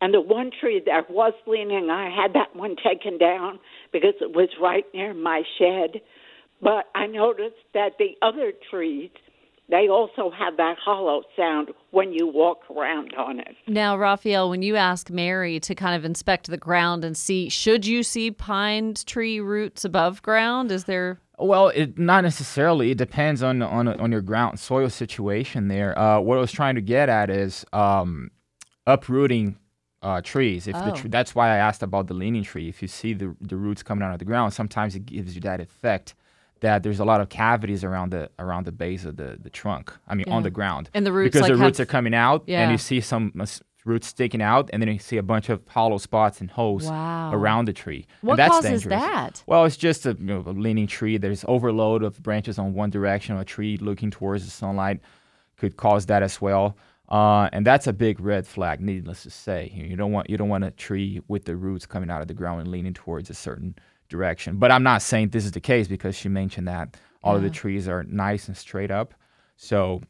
and 0.00 0.12
the 0.12 0.20
one 0.20 0.50
tree 0.60 0.82
that 0.86 1.10
was 1.10 1.32
leaning, 1.46 1.88
I 1.90 2.10
had 2.14 2.34
that 2.34 2.54
one 2.54 2.76
taken 2.76 3.16
down 3.18 3.58
because 3.92 4.14
it 4.20 4.34
was 4.36 4.50
right 4.60 4.84
near 4.92 5.14
my 5.14 5.42
shed. 5.58 6.00
But 6.62 6.86
I 6.94 7.06
noticed 7.06 7.56
that 7.74 7.98
the 7.98 8.16
other 8.22 8.52
trees, 8.70 9.10
they 9.68 9.88
also 9.88 10.30
have 10.30 10.56
that 10.58 10.76
hollow 10.84 11.22
sound 11.36 11.70
when 11.90 12.12
you 12.12 12.26
walk 12.26 12.60
around 12.70 13.14
on 13.14 13.40
it. 13.40 13.56
Now, 13.66 13.96
Raphael, 13.96 14.50
when 14.50 14.62
you 14.62 14.76
ask 14.76 15.10
Mary 15.10 15.58
to 15.60 15.74
kind 15.74 15.96
of 15.96 16.04
inspect 16.04 16.48
the 16.48 16.56
ground 16.58 17.04
and 17.04 17.16
see, 17.16 17.48
should 17.48 17.86
you 17.86 18.02
see 18.02 18.30
pine 18.30 18.94
tree 19.06 19.40
roots 19.40 19.84
above 19.84 20.20
ground? 20.22 20.70
Is 20.70 20.84
there? 20.84 21.18
Well, 21.38 21.68
it 21.70 21.98
not 21.98 22.22
necessarily. 22.24 22.90
It 22.92 22.98
depends 22.98 23.42
on 23.42 23.60
on 23.62 23.88
on 23.88 24.12
your 24.12 24.20
ground 24.20 24.60
soil 24.60 24.88
situation 24.88 25.68
there. 25.68 25.98
Uh, 25.98 26.20
what 26.20 26.36
I 26.38 26.40
was 26.40 26.52
trying 26.52 26.76
to 26.76 26.80
get 26.80 27.08
at 27.08 27.28
is 27.30 27.64
um, 27.72 28.30
uprooting 28.86 29.56
uh, 30.02 30.20
trees. 30.20 30.66
If 30.66 30.74
the 30.74 30.92
Oh. 30.92 30.94
tr- 30.94 31.08
that's 31.08 31.34
why 31.34 31.48
I 31.48 31.56
asked 31.56 31.82
about 31.82 32.06
the 32.08 32.14
leaning 32.14 32.42
tree. 32.44 32.68
If 32.68 32.82
you 32.82 32.88
see 32.88 33.14
the 33.14 33.34
the 33.40 33.56
roots 33.56 33.82
coming 33.82 34.04
out 34.04 34.12
of 34.12 34.18
the 34.18 34.24
ground, 34.24 34.52
sometimes 34.52 34.94
it 34.94 35.06
gives 35.06 35.34
you 35.34 35.40
that 35.42 35.60
effect 35.60 36.14
that 36.60 36.82
there's 36.82 37.00
a 37.00 37.04
lot 37.04 37.20
of 37.20 37.28
cavities 37.28 37.84
around 37.84 38.10
the 38.12 38.30
around 38.38 38.64
the 38.66 38.72
base 38.72 39.04
of 39.04 39.16
the 39.16 39.38
the 39.40 39.50
trunk. 39.50 39.92
I 40.08 40.14
mean, 40.14 40.28
on 40.30 40.42
the 40.42 40.50
ground. 40.50 40.90
And 40.94 41.04
the 41.06 41.12
roots, 41.12 41.32
because 41.34 41.48
like, 41.48 41.52
the 41.58 41.62
roots 41.64 41.78
have- 41.78 41.88
are 41.88 41.90
coming 41.90 42.14
out, 42.14 42.44
Yeah. 42.46 42.62
and 42.62 42.72
you 42.72 42.78
see 42.78 43.00
some 43.00 43.32
uh, 43.38 43.46
roots 43.84 44.06
sticking 44.06 44.40
out, 44.40 44.70
and 44.72 44.80
then 44.80 44.88
you 44.90 44.98
see 44.98 45.18
a 45.18 45.22
bunch 45.22 45.50
of 45.50 45.60
hollow 45.68 45.98
spots 45.98 46.40
and 46.40 46.50
holes 46.50 46.86
Wow. 46.88 47.32
around 47.34 47.66
the 47.68 47.72
tree. 47.74 48.06
What 48.22 48.32
and 48.32 48.38
that's 48.38 48.50
causes 48.54 48.70
dangerous. 48.82 49.02
that? 49.02 49.42
Well, 49.46 49.64
it's 49.66 49.76
just 49.76 50.06
a, 50.06 50.16
you 50.18 50.24
know, 50.24 50.42
a 50.46 50.50
leaning 50.52 50.86
tree. 50.86 51.18
There's 51.18 51.44
overload 51.46 52.02
of 52.02 52.22
branches 52.22 52.58
on 52.58 52.72
one 52.72 52.88
direction. 52.90 53.36
A 53.36 53.44
tree 53.44 53.76
looking 53.76 54.10
towards 54.10 54.44
the 54.46 54.50
sunlight 54.50 55.00
could 55.58 55.76
cause 55.76 56.06
that 56.06 56.22
as 56.22 56.40
well. 56.40 56.76
Uh, 57.10 57.50
and 57.52 57.66
that's 57.66 57.86
a 57.86 57.92
big 57.92 58.18
red 58.18 58.46
flag. 58.46 58.80
Needless 58.80 59.24
to 59.24 59.30
say, 59.30 59.70
you 59.74 59.94
don't 59.96 60.10
want 60.12 60.30
you 60.30 60.38
don't 60.38 60.48
want 60.48 60.64
a 60.64 60.70
tree 60.70 61.20
with 61.28 61.44
the 61.44 61.54
roots 61.54 61.84
coming 61.84 62.10
out 62.10 62.22
of 62.22 62.28
the 62.28 62.34
ground 62.34 62.62
and 62.62 62.70
leaning 62.70 62.94
towards 62.94 63.28
a 63.28 63.34
certain 63.34 63.74
direction. 64.08 64.58
But 64.58 64.70
I'm 64.70 64.82
not 64.82 65.02
saying 65.02 65.30
this 65.30 65.44
is 65.44 65.52
the 65.52 65.60
case 65.60 65.88
because 65.88 66.14
she 66.14 66.28
mentioned 66.28 66.68
that 66.68 66.96
all 67.22 67.36
of 67.36 67.42
the 67.42 67.50
trees 67.50 67.88
are 67.88 68.02
nice 68.04 68.48
and 68.48 68.56
straight 68.56 68.90
up. 68.90 69.14
So 69.56 70.02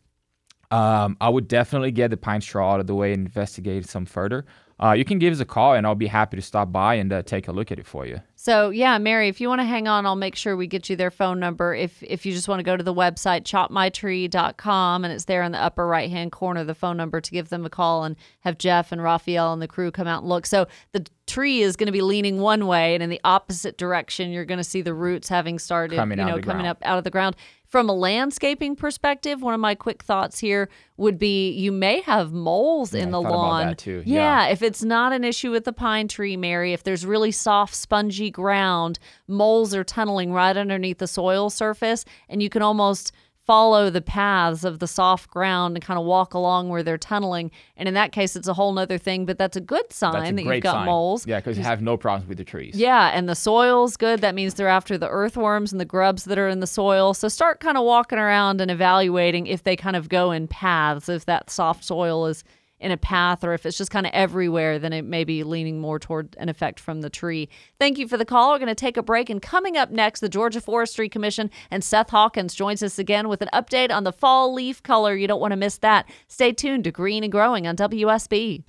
um, 0.70 1.16
I 1.20 1.28
would 1.28 1.46
definitely 1.46 1.92
get 1.92 2.10
the 2.10 2.16
pine 2.16 2.40
straw 2.40 2.74
out 2.74 2.80
of 2.80 2.86
the 2.86 2.94
way 2.94 3.12
and 3.12 3.26
investigate 3.26 3.86
some 3.86 4.06
further. 4.06 4.44
Uh, 4.84 4.92
you 4.92 5.04
can 5.04 5.18
give 5.18 5.32
us 5.32 5.40
a 5.40 5.46
call, 5.46 5.72
and 5.72 5.86
I'll 5.86 5.94
be 5.94 6.08
happy 6.08 6.36
to 6.36 6.42
stop 6.42 6.70
by 6.70 6.96
and 6.96 7.10
uh, 7.10 7.22
take 7.22 7.48
a 7.48 7.52
look 7.52 7.72
at 7.72 7.78
it 7.78 7.86
for 7.86 8.04
you. 8.04 8.20
So 8.44 8.68
yeah, 8.68 8.98
Mary, 8.98 9.28
if 9.28 9.40
you 9.40 9.48
want 9.48 9.62
to 9.62 9.64
hang 9.64 9.88
on, 9.88 10.04
I'll 10.04 10.14
make 10.16 10.36
sure 10.36 10.54
we 10.54 10.66
get 10.66 10.90
you 10.90 10.96
their 10.96 11.10
phone 11.10 11.40
number. 11.40 11.74
If 11.74 12.02
if 12.02 12.26
you 12.26 12.32
just 12.34 12.46
want 12.46 12.58
to 12.58 12.62
go 12.62 12.76
to 12.76 12.84
the 12.84 12.92
website 12.92 13.44
chopmytree.com 13.44 15.04
and 15.04 15.10
it's 15.14 15.24
there 15.24 15.42
in 15.42 15.52
the 15.52 15.58
upper 15.58 15.86
right 15.86 16.10
hand 16.10 16.32
corner, 16.32 16.62
the 16.64 16.74
phone 16.74 16.98
number 16.98 17.22
to 17.22 17.30
give 17.30 17.48
them 17.48 17.64
a 17.64 17.70
call 17.70 18.04
and 18.04 18.16
have 18.40 18.58
Jeff 18.58 18.92
and 18.92 19.02
Raphael 19.02 19.54
and 19.54 19.62
the 19.62 19.68
crew 19.68 19.90
come 19.90 20.06
out 20.06 20.20
and 20.20 20.28
look. 20.28 20.44
So 20.44 20.66
the 20.92 21.06
tree 21.26 21.62
is 21.62 21.76
going 21.76 21.86
to 21.86 21.92
be 21.92 22.02
leaning 22.02 22.38
one 22.38 22.66
way, 22.66 22.92
and 22.92 23.02
in 23.02 23.08
the 23.08 23.20
opposite 23.24 23.78
direction, 23.78 24.30
you're 24.30 24.44
going 24.44 24.58
to 24.58 24.64
see 24.64 24.82
the 24.82 24.92
roots 24.92 25.30
having 25.30 25.58
started, 25.58 25.96
Coming 25.96 26.18
you 26.18 26.26
know, 26.26 26.32
coming 26.32 26.42
ground. 26.42 26.66
up 26.66 26.82
out 26.82 26.98
of 26.98 27.04
the 27.04 27.10
ground. 27.10 27.36
From 27.74 27.90
a 27.90 27.92
landscaping 27.92 28.76
perspective, 28.76 29.42
one 29.42 29.52
of 29.52 29.58
my 29.58 29.74
quick 29.74 30.04
thoughts 30.04 30.38
here 30.38 30.68
would 30.96 31.18
be 31.18 31.50
you 31.50 31.72
may 31.72 32.02
have 32.02 32.32
moles 32.32 32.94
in 32.94 33.08
I 33.08 33.10
the 33.10 33.20
lawn. 33.20 33.74
yeah, 33.84 34.02
yeah. 34.04 34.46
if 34.46 34.62
it's 34.62 34.84
not 34.84 35.12
an 35.12 35.24
issue 35.24 35.50
with 35.50 35.64
the 35.64 35.72
pine 35.72 36.06
tree, 36.06 36.36
Mary, 36.36 36.72
if 36.72 36.84
there's 36.84 37.04
really 37.04 37.32
soft, 37.32 37.74
spongy 37.74 38.30
ground, 38.30 39.00
moles 39.26 39.74
are 39.74 39.82
tunneling 39.82 40.32
right 40.32 40.56
underneath 40.56 40.98
the 40.98 41.08
soil 41.08 41.50
surface, 41.50 42.04
and 42.28 42.40
you 42.40 42.48
can 42.48 42.62
almost 42.62 43.10
follow 43.44 43.90
the 43.90 44.00
paths 44.00 44.64
of 44.64 44.78
the 44.78 44.86
soft 44.86 45.30
ground 45.30 45.76
and 45.76 45.84
kind 45.84 45.98
of 45.98 46.06
walk 46.06 46.34
along 46.34 46.70
where 46.70 46.82
they're 46.82 46.98
tunneling. 46.98 47.50
And 47.76 47.86
in 47.86 47.94
that 47.94 48.12
case, 48.12 48.36
it's 48.36 48.48
a 48.48 48.54
whole 48.54 48.72
nother 48.72 48.98
thing, 48.98 49.26
but 49.26 49.38
that's 49.38 49.56
a 49.56 49.60
good 49.60 49.92
sign 49.92 50.32
a 50.32 50.42
that 50.42 50.54
you've 50.54 50.62
got 50.62 50.72
sign. 50.72 50.86
moles. 50.86 51.26
Yeah, 51.26 51.40
because 51.40 51.58
you 51.58 51.64
have 51.64 51.82
no 51.82 51.96
problems 51.96 52.28
with 52.28 52.38
the 52.38 52.44
trees. 52.44 52.74
Yeah, 52.74 53.10
and 53.14 53.28
the 53.28 53.34
soil's 53.34 53.96
good. 53.96 54.20
That 54.20 54.34
means 54.34 54.54
they're 54.54 54.68
after 54.68 54.96
the 54.96 55.08
earthworms 55.08 55.72
and 55.72 55.80
the 55.80 55.84
grubs 55.84 56.24
that 56.24 56.38
are 56.38 56.48
in 56.48 56.60
the 56.60 56.66
soil. 56.66 57.12
So 57.14 57.28
start 57.28 57.60
kind 57.60 57.76
of 57.76 57.84
walking 57.84 58.18
around 58.18 58.60
and 58.60 58.70
evaluating 58.70 59.46
if 59.46 59.62
they 59.62 59.76
kind 59.76 59.96
of 59.96 60.08
go 60.08 60.30
in 60.30 60.48
paths, 60.48 61.08
if 61.08 61.26
that 61.26 61.50
soft 61.50 61.84
soil 61.84 62.26
is 62.26 62.44
in 62.84 62.90
a 62.92 62.96
path 62.96 63.42
or 63.42 63.54
if 63.54 63.64
it's 63.64 63.78
just 63.78 63.90
kind 63.90 64.06
of 64.06 64.12
everywhere, 64.12 64.78
then 64.78 64.92
it 64.92 65.06
may 65.06 65.24
be 65.24 65.42
leaning 65.42 65.80
more 65.80 65.98
toward 65.98 66.36
an 66.38 66.50
effect 66.50 66.78
from 66.78 67.00
the 67.00 67.08
tree. 67.08 67.48
Thank 67.78 67.98
you 67.98 68.06
for 68.06 68.18
the 68.18 68.26
call. 68.26 68.52
We're 68.52 68.58
going 68.58 68.68
to 68.68 68.74
take 68.74 68.98
a 68.98 69.02
break. 69.02 69.30
And 69.30 69.40
coming 69.40 69.76
up 69.76 69.90
next, 69.90 70.20
the 70.20 70.28
Georgia 70.28 70.60
Forestry 70.60 71.08
Commission 71.08 71.50
and 71.70 71.82
Seth 71.82 72.10
Hawkins 72.10 72.54
joins 72.54 72.82
us 72.82 72.98
again 72.98 73.28
with 73.28 73.40
an 73.40 73.48
update 73.54 73.90
on 73.90 74.04
the 74.04 74.12
fall 74.12 74.52
leaf 74.52 74.82
color. 74.82 75.16
You 75.16 75.26
don't 75.26 75.40
want 75.40 75.52
to 75.52 75.56
miss 75.56 75.78
that. 75.78 76.06
Stay 76.28 76.52
tuned 76.52 76.84
to 76.84 76.92
Green 76.92 77.24
and 77.24 77.32
Growing 77.32 77.66
on 77.66 77.74
WSB. 77.74 78.62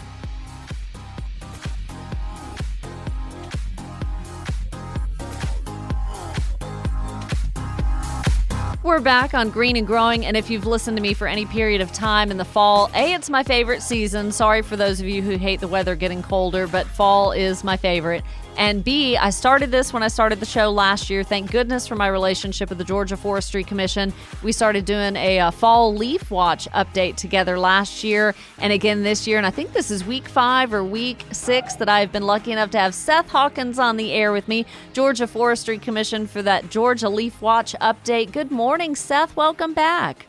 We're 8.86 9.01
back 9.01 9.34
on 9.34 9.50
Green 9.50 9.77
and 9.77 9.88
Growing, 9.88 10.27
and 10.27 10.38
if 10.38 10.51
you've 10.51 10.68
listened 10.68 10.96
to 10.98 11.01
me 11.01 11.15
for 11.15 11.25
any 11.25 11.48
period 11.48 11.82
of 11.82 11.92
time 11.92 12.30
in 12.30 12.38
the 12.38 12.46
fall, 12.46 12.92
A, 12.94 13.15
it's 13.15 13.32
my 13.32 13.42
favorite 13.42 13.82
season. 13.82 14.32
Sorry 14.32 14.62
for 14.62 14.75
those 14.75 15.00
of 15.00 15.08
you 15.08 15.24
who 15.24 15.38
hate 15.38 15.60
the 15.60 15.68
weather 15.68 15.96
getting 15.96 16.22
colder, 16.22 16.68
but 16.68 16.86
fall 16.86 17.32
is 17.32 17.63
my 17.63 17.77
favorite. 17.77 18.24
And 18.57 18.83
B, 18.83 19.17
I 19.17 19.31
started 19.31 19.69
this 19.69 19.91
when 19.91 20.01
I 20.01 20.07
started 20.07 20.39
the 20.39 20.45
show 20.45 20.71
last 20.71 21.09
year. 21.09 21.24
Thank 21.24 21.51
goodness 21.51 21.88
for 21.88 21.95
my 21.95 22.07
relationship 22.07 22.69
with 22.69 22.77
the 22.77 22.85
Georgia 22.85 23.17
Forestry 23.17 23.65
Commission. 23.65 24.13
We 24.43 24.53
started 24.53 24.85
doing 24.85 25.15
a, 25.17 25.39
uh 25.39 25.51
fall 25.51 25.93
leaf 25.93 26.31
watch 26.31 26.67
update 26.74 27.17
together 27.17 27.59
last 27.59 28.03
year 28.03 28.33
and 28.59 28.71
again 28.71 29.03
this 29.03 29.27
year. 29.27 29.38
And 29.38 29.45
I 29.45 29.51
think 29.51 29.74
this 29.74 29.91
is 29.91 30.05
week 30.05 30.27
five 30.27 30.74
or 30.74 30.83
week 30.83 31.25
six 31.31 31.75
that 31.75 31.89
I've 31.89 32.12
been 32.12 32.24
lucky 32.24 32.51
enough 32.51 32.71
to 32.71 32.79
have 32.79 32.95
Seth 32.95 33.29
Hawkins 33.29 33.77
on 33.77 33.97
the 33.97 34.13
air 34.13 34.31
with 34.31 34.47
me, 34.47 34.65
Georgia 34.93 35.27
Forestry 35.27 35.77
Commission, 35.77 36.25
for 36.25 36.41
that 36.41 36.69
Georgia 36.69 37.09
Leaf 37.09 37.41
Watch 37.41 37.75
update. 37.81 38.31
Good 38.31 38.51
morning, 38.51 38.95
Seth. 38.95 39.35
Welcome 39.35 39.74
back. 39.74 40.27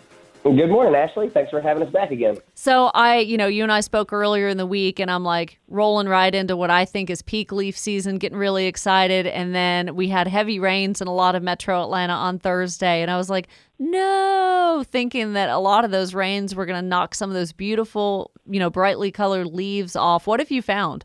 Good 0.55 0.71
morning, 0.71 0.95
Ashley. 0.95 1.29
Thanks 1.29 1.51
for 1.51 1.61
having 1.61 1.83
us 1.83 1.93
back 1.93 2.13
again. 2.13 2.37
So 2.55 2.93
I, 2.95 3.19
you 3.19 3.37
know, 3.37 3.49
you 3.49 3.65
and 3.65 3.73
I 3.73 3.81
spoke 3.81 4.13
earlier 4.13 4.47
in 4.47 4.59
the 4.59 4.67
week, 4.67 5.01
and 5.01 5.11
I'm 5.11 5.25
like 5.25 5.59
rolling 5.67 6.09
right 6.09 6.33
into 6.33 6.57
what 6.57 6.71
I 6.71 6.85
think 6.85 7.11
is 7.11 7.21
peak 7.21 7.51
leaf 7.51 7.77
season, 7.77 8.19
getting 8.19 8.39
really 8.39 8.67
excited. 8.67 9.27
And 9.27 9.57
then 9.57 9.97
we 9.97 10.09
had 10.09 10.29
heavy 10.29 10.61
rains 10.61 11.01
in 11.01 11.09
a 11.09 11.13
lot 11.13 11.35
of 11.35 11.43
Metro 11.43 11.83
Atlanta 11.83 12.13
on 12.13 12.39
Thursday, 12.39 13.03
and 13.03 13.11
I 13.11 13.17
was 13.17 13.29
like, 13.29 13.49
no, 13.81 14.85
thinking 14.87 15.33
that 15.33 15.49
a 15.49 15.59
lot 15.59 15.85
of 15.85 15.91
those 15.91 16.15
rains 16.15 16.55
were 16.55 16.65
going 16.65 16.81
to 16.81 16.89
knock 16.89 17.17
some 17.17 17.29
of 17.29 17.35
those 17.35 17.53
beautiful, 17.53 18.31
you 18.49 18.61
know, 18.61 18.71
brightly 18.71 19.11
colored 19.11 19.49
leaves 19.49 19.97
off. 19.97 20.29
What 20.29 20.39
have 20.39 20.53
you 20.53 20.63
found? 20.63 21.05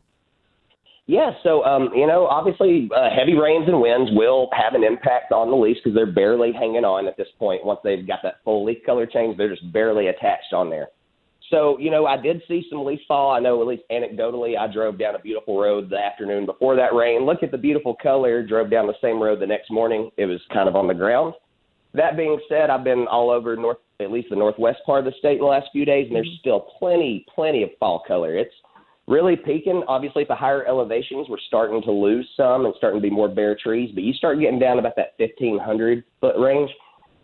Yeah, 1.06 1.32
so 1.42 1.64
um, 1.64 1.90
you 1.94 2.06
know, 2.06 2.26
obviously, 2.26 2.88
uh, 2.94 3.08
heavy 3.10 3.34
rains 3.34 3.66
and 3.66 3.80
winds 3.80 4.10
will 4.14 4.48
have 4.52 4.74
an 4.74 4.84
impact 4.84 5.32
on 5.32 5.50
the 5.50 5.56
leaves 5.56 5.80
because 5.82 5.96
they're 5.96 6.12
barely 6.12 6.52
hanging 6.52 6.84
on 6.84 7.08
at 7.08 7.16
this 7.16 7.26
point. 7.38 7.64
Once 7.64 7.80
they've 7.82 8.06
got 8.06 8.20
that 8.22 8.36
full 8.44 8.64
leaf 8.64 8.78
color 8.86 9.04
change, 9.06 9.36
they're 9.36 9.50
just 9.50 9.72
barely 9.72 10.06
attached 10.06 10.52
on 10.52 10.70
there. 10.70 10.88
So, 11.50 11.76
you 11.78 11.90
know, 11.90 12.06
I 12.06 12.16
did 12.16 12.40
see 12.48 12.64
some 12.70 12.84
leaf 12.84 13.00
fall. 13.06 13.32
I 13.32 13.40
know, 13.40 13.60
at 13.60 13.66
least 13.66 13.82
anecdotally, 13.90 14.56
I 14.56 14.72
drove 14.72 14.98
down 14.98 15.16
a 15.16 15.18
beautiful 15.18 15.60
road 15.60 15.90
the 15.90 15.98
afternoon 15.98 16.46
before 16.46 16.76
that 16.76 16.94
rain. 16.94 17.26
Look 17.26 17.42
at 17.42 17.50
the 17.50 17.58
beautiful 17.58 17.94
color. 18.00 18.42
Drove 18.42 18.70
down 18.70 18.86
the 18.86 18.94
same 19.02 19.20
road 19.20 19.40
the 19.40 19.46
next 19.46 19.70
morning. 19.70 20.10
It 20.16 20.26
was 20.26 20.40
kind 20.52 20.68
of 20.68 20.76
on 20.76 20.86
the 20.86 20.94
ground. 20.94 21.34
That 21.94 22.16
being 22.16 22.40
said, 22.48 22.70
I've 22.70 22.84
been 22.84 23.06
all 23.10 23.28
over 23.28 23.54
north, 23.54 23.76
at 24.00 24.10
least 24.10 24.30
the 24.30 24.36
northwest 24.36 24.78
part 24.86 25.06
of 25.06 25.12
the 25.12 25.18
state 25.18 25.34
in 25.34 25.40
the 25.40 25.44
last 25.44 25.68
few 25.72 25.84
days, 25.84 26.06
and 26.06 26.16
there's 26.16 26.38
still 26.40 26.60
plenty, 26.78 27.26
plenty 27.34 27.62
of 27.64 27.70
fall 27.78 28.02
color. 28.06 28.34
It's 28.34 28.54
really 29.06 29.36
peaking. 29.36 29.82
Obviously, 29.88 30.22
at 30.22 30.28
the 30.28 30.34
higher 30.34 30.66
elevations, 30.66 31.28
we're 31.28 31.38
starting 31.46 31.82
to 31.82 31.92
lose 31.92 32.28
some 32.36 32.64
and 32.64 32.74
starting 32.78 33.00
to 33.00 33.02
be 33.02 33.14
more 33.14 33.28
bare 33.28 33.56
trees. 33.56 33.90
But 33.94 34.04
you 34.04 34.12
start 34.14 34.40
getting 34.40 34.58
down 34.58 34.78
about 34.78 34.96
that 34.96 35.14
1,500 35.18 36.04
foot 36.20 36.36
range, 36.38 36.70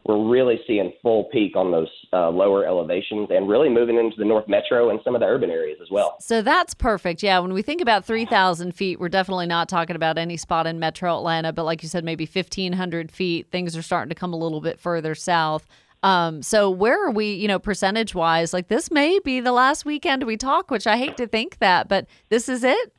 we're 0.08 0.26
really 0.26 0.58
seeing 0.66 0.92
full 1.02 1.25
peak 1.25 1.54
on 1.54 1.70
those 1.70 1.90
uh, 2.14 2.30
lower 2.30 2.64
elevations 2.66 3.28
and 3.30 3.47
really 3.47 3.68
moving 3.68 3.99
into 3.99 4.16
the 4.16 4.25
North 4.25 4.49
Metro 4.49 4.88
and 4.88 4.99
some 5.04 5.14
of 5.14 5.20
the 5.20 5.26
urban 5.26 5.50
areas 5.50 5.78
as 5.82 5.90
well. 5.90 6.16
So 6.18 6.40
that's 6.40 6.73
perfect. 6.73 7.23
Yeah, 7.23 7.38
when 7.40 7.52
we 7.52 7.61
think 7.61 7.82
about 7.82 8.06
3,000 8.06 8.73
feet, 8.73 8.99
we're 8.99 9.11
definitely 9.11 9.47
not 9.47 9.68
talking 9.68 9.97
about 9.97 10.16
any 10.16 10.38
spot 10.38 10.66
in 10.66 10.78
metro 10.78 11.14
Atlanta, 11.18 11.52
but 11.52 11.64
like 11.64 11.82
you 11.82 11.90
said, 11.90 12.04
maybe 12.04 12.25
1,500 12.25 13.12
feet. 13.12 13.50
Things 13.50 13.76
are 13.76 13.82
starting 13.82 14.08
to 14.08 14.14
come 14.14 14.32
a 14.32 14.38
little 14.38 14.62
bit 14.62 14.80
further 14.80 15.14
south. 15.14 15.66
Um, 16.02 16.42
so 16.42 16.70
where 16.70 17.06
are 17.06 17.10
we, 17.10 17.32
you 17.32 17.48
know, 17.48 17.58
percentage 17.58 18.14
wise? 18.14 18.52
Like 18.52 18.68
this 18.68 18.90
may 18.90 19.18
be 19.18 19.40
the 19.40 19.52
last 19.52 19.84
weekend 19.84 20.24
we 20.24 20.36
talk, 20.36 20.70
which 20.70 20.86
I 20.86 20.96
hate 20.96 21.16
to 21.16 21.26
think 21.26 21.58
that, 21.58 21.88
but 21.88 22.06
this 22.28 22.48
is 22.48 22.62
it. 22.64 22.92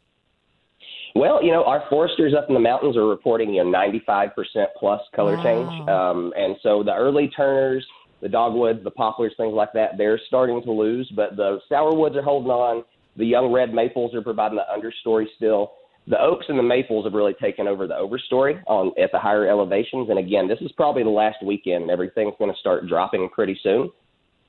Well, 1.15 1.43
you 1.43 1.51
know, 1.51 1.63
our 1.63 1.83
foresters 1.89 2.33
up 2.37 2.45
in 2.49 2.53
the 2.53 2.59
mountains 2.59 2.95
are 2.95 3.05
reporting 3.05 3.53
you 3.53 3.63
know 3.63 3.71
95% 3.71 4.31
plus 4.77 5.01
color 5.15 5.35
change, 5.37 5.89
um, 5.89 6.33
and 6.37 6.55
so 6.61 6.83
the 6.83 6.93
early 6.93 7.29
turners, 7.29 7.85
the 8.21 8.29
dogwoods, 8.29 8.83
the 8.83 8.91
poplars, 8.91 9.33
things 9.35 9.53
like 9.53 9.73
that, 9.73 9.97
they're 9.97 10.19
starting 10.27 10.61
to 10.61 10.71
lose, 10.71 11.11
but 11.15 11.35
the 11.35 11.59
sourwoods 11.71 12.15
are 12.15 12.21
holding 12.21 12.51
on. 12.51 12.83
The 13.17 13.25
young 13.25 13.51
red 13.51 13.73
maples 13.73 14.13
are 14.13 14.21
providing 14.21 14.57
the 14.59 14.65
understory 14.71 15.25
still. 15.35 15.73
The 16.09 16.19
oaks 16.19 16.47
and 16.49 16.57
the 16.57 16.63
maples 16.63 17.05
have 17.05 17.13
really 17.13 17.35
taken 17.35 17.67
over 17.67 17.85
the 17.85 17.93
overstory 17.93 18.59
on 18.65 18.91
at 19.01 19.11
the 19.11 19.19
higher 19.19 19.47
elevations, 19.47 20.09
and 20.09 20.17
again, 20.17 20.47
this 20.47 20.57
is 20.59 20.71
probably 20.71 21.03
the 21.03 21.09
last 21.09 21.37
weekend, 21.43 21.83
and 21.83 21.91
everything's 21.91 22.33
going 22.39 22.51
to 22.51 22.59
start 22.59 22.87
dropping 22.87 23.29
pretty 23.29 23.57
soon. 23.61 23.91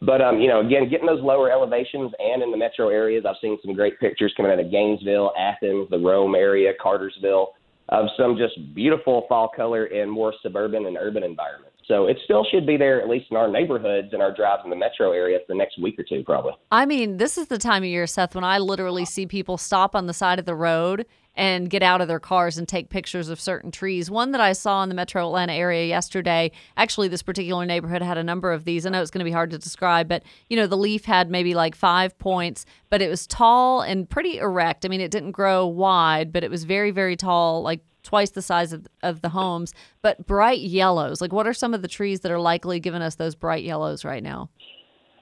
But 0.01 0.23
um, 0.23 0.41
you 0.41 0.49
know, 0.49 0.61
again, 0.61 0.89
getting 0.89 1.07
those 1.07 1.23
lower 1.23 1.53
elevations 1.53 2.13
and 2.19 2.43
in 2.43 2.51
the 2.51 2.57
metro 2.57 2.89
areas, 2.89 3.27
I've 3.29 3.37
seen 3.43 3.59
some 3.63 3.75
great 3.75 4.01
pictures 4.01 4.33
coming 4.39 4.51
out 4.51 4.59
of 4.59 4.71
Gainesville, 4.71 5.33
Athens, 5.39 5.91
the 5.91 5.99
Rome 5.99 6.35
area, 6.35 6.73
Cartersville, 6.81 7.53
of 7.91 8.07
some 8.17 8.39
just 8.39 8.75
beautiful 8.75 9.27
fall 9.29 9.51
color 9.55 9.87
in 9.87 10.09
more 10.09 10.33
suburban 10.43 10.87
and 10.87 10.97
urban 10.99 11.23
environments. 11.23 11.77
So 11.87 12.07
it 12.07 12.17
still 12.25 12.47
should 12.51 12.67
be 12.67 12.79
there, 12.79 13.03
at 13.03 13.09
least 13.09 13.27
in 13.31 13.37
our 13.37 13.51
neighborhoods 13.51 14.13
and 14.13 14.23
our 14.23 14.35
drives 14.35 14.63
in 14.65 14.71
the 14.71 14.77
metro 14.77 15.13
area, 15.13 15.41
for 15.41 15.53
the 15.53 15.59
next 15.59 15.79
week 15.79 15.99
or 15.99 16.05
two, 16.05 16.23
probably. 16.25 16.53
I 16.71 16.87
mean, 16.87 17.19
this 17.19 17.37
is 17.37 17.49
the 17.49 17.59
time 17.59 17.83
of 17.83 17.89
year, 17.89 18.07
Seth, 18.07 18.35
when 18.35 18.45
I 18.45 18.59
literally 18.59 19.05
see 19.05 19.27
people 19.27 19.59
stop 19.59 19.95
on 19.95 20.07
the 20.07 20.15
side 20.15 20.39
of 20.39 20.47
the 20.47 20.55
road 20.55 21.05
and 21.35 21.71
get 21.71 21.83
out 21.83 22.01
of 22.01 22.09
their 22.09 22.21
cars 22.21 22.59
and 22.59 22.67
take 22.67 22.91
pictures 22.91 23.29
of 23.29 23.41
certain 23.41 23.71
trees. 23.71 24.11
One 24.11 24.33
that 24.33 24.41
I 24.41 24.53
saw 24.53 24.83
in 24.83 24.89
the 24.89 24.95
metro 24.95 25.27
Atlanta 25.27 25.53
area 25.53 25.87
yesterday, 25.87 26.51
actually, 26.77 27.09
this 27.09 27.23
particular 27.23 27.65
neighborhood 27.65 28.03
had 28.03 28.19
a 28.19 28.25
number 28.25 28.53
of 28.53 28.65
these. 28.65 28.85
I 28.85 28.91
know 28.91 29.01
it's 29.01 29.11
going 29.11 29.21
to 29.21 29.25
be 29.25 29.31
hard 29.31 29.51
to 29.51 29.59
describe, 29.59 30.09
but 30.09 30.23
you 30.49 30.57
know, 30.57 30.67
the 30.67 30.77
leaf 30.77 31.05
had 31.05 31.31
maybe 31.31 31.55
like 31.55 31.75
five 31.75 32.19
points, 32.19 32.67
but 32.89 33.01
it 33.01 33.09
was 33.09 33.27
tall 33.27 33.81
and 33.83 34.09
pretty 34.09 34.39
erect. 34.39 34.85
I 34.85 34.89
mean, 34.89 35.01
it 35.01 35.11
didn't 35.11 35.33
grow 35.33 35.67
wide, 35.67 36.33
but 36.33 36.45
it 36.45 36.51
was 36.51 36.65
very, 36.65 36.91
very 36.91 37.17
tall, 37.17 37.63
like 37.63 37.81
twice 38.03 38.31
the 38.31 38.43
size 38.43 38.73
of, 38.73 38.87
of 39.03 39.21
the 39.21 39.29
homes, 39.29 39.75
but 40.03 40.27
bright 40.27 40.61
yellows. 40.61 41.21
Like, 41.21 41.33
what 41.33 41.47
are 41.47 41.55
some 41.55 41.75
of 41.75 41.83
the 41.83 41.89
trees 41.89 42.21
that 42.21 42.33
are 42.33 42.41
likely 42.41 42.81
giving 42.81 43.03
us 43.03 43.15
those 43.15 43.35
bright 43.35 43.63
yellows 43.63 44.05
right 44.05 44.23
now? 44.23 44.51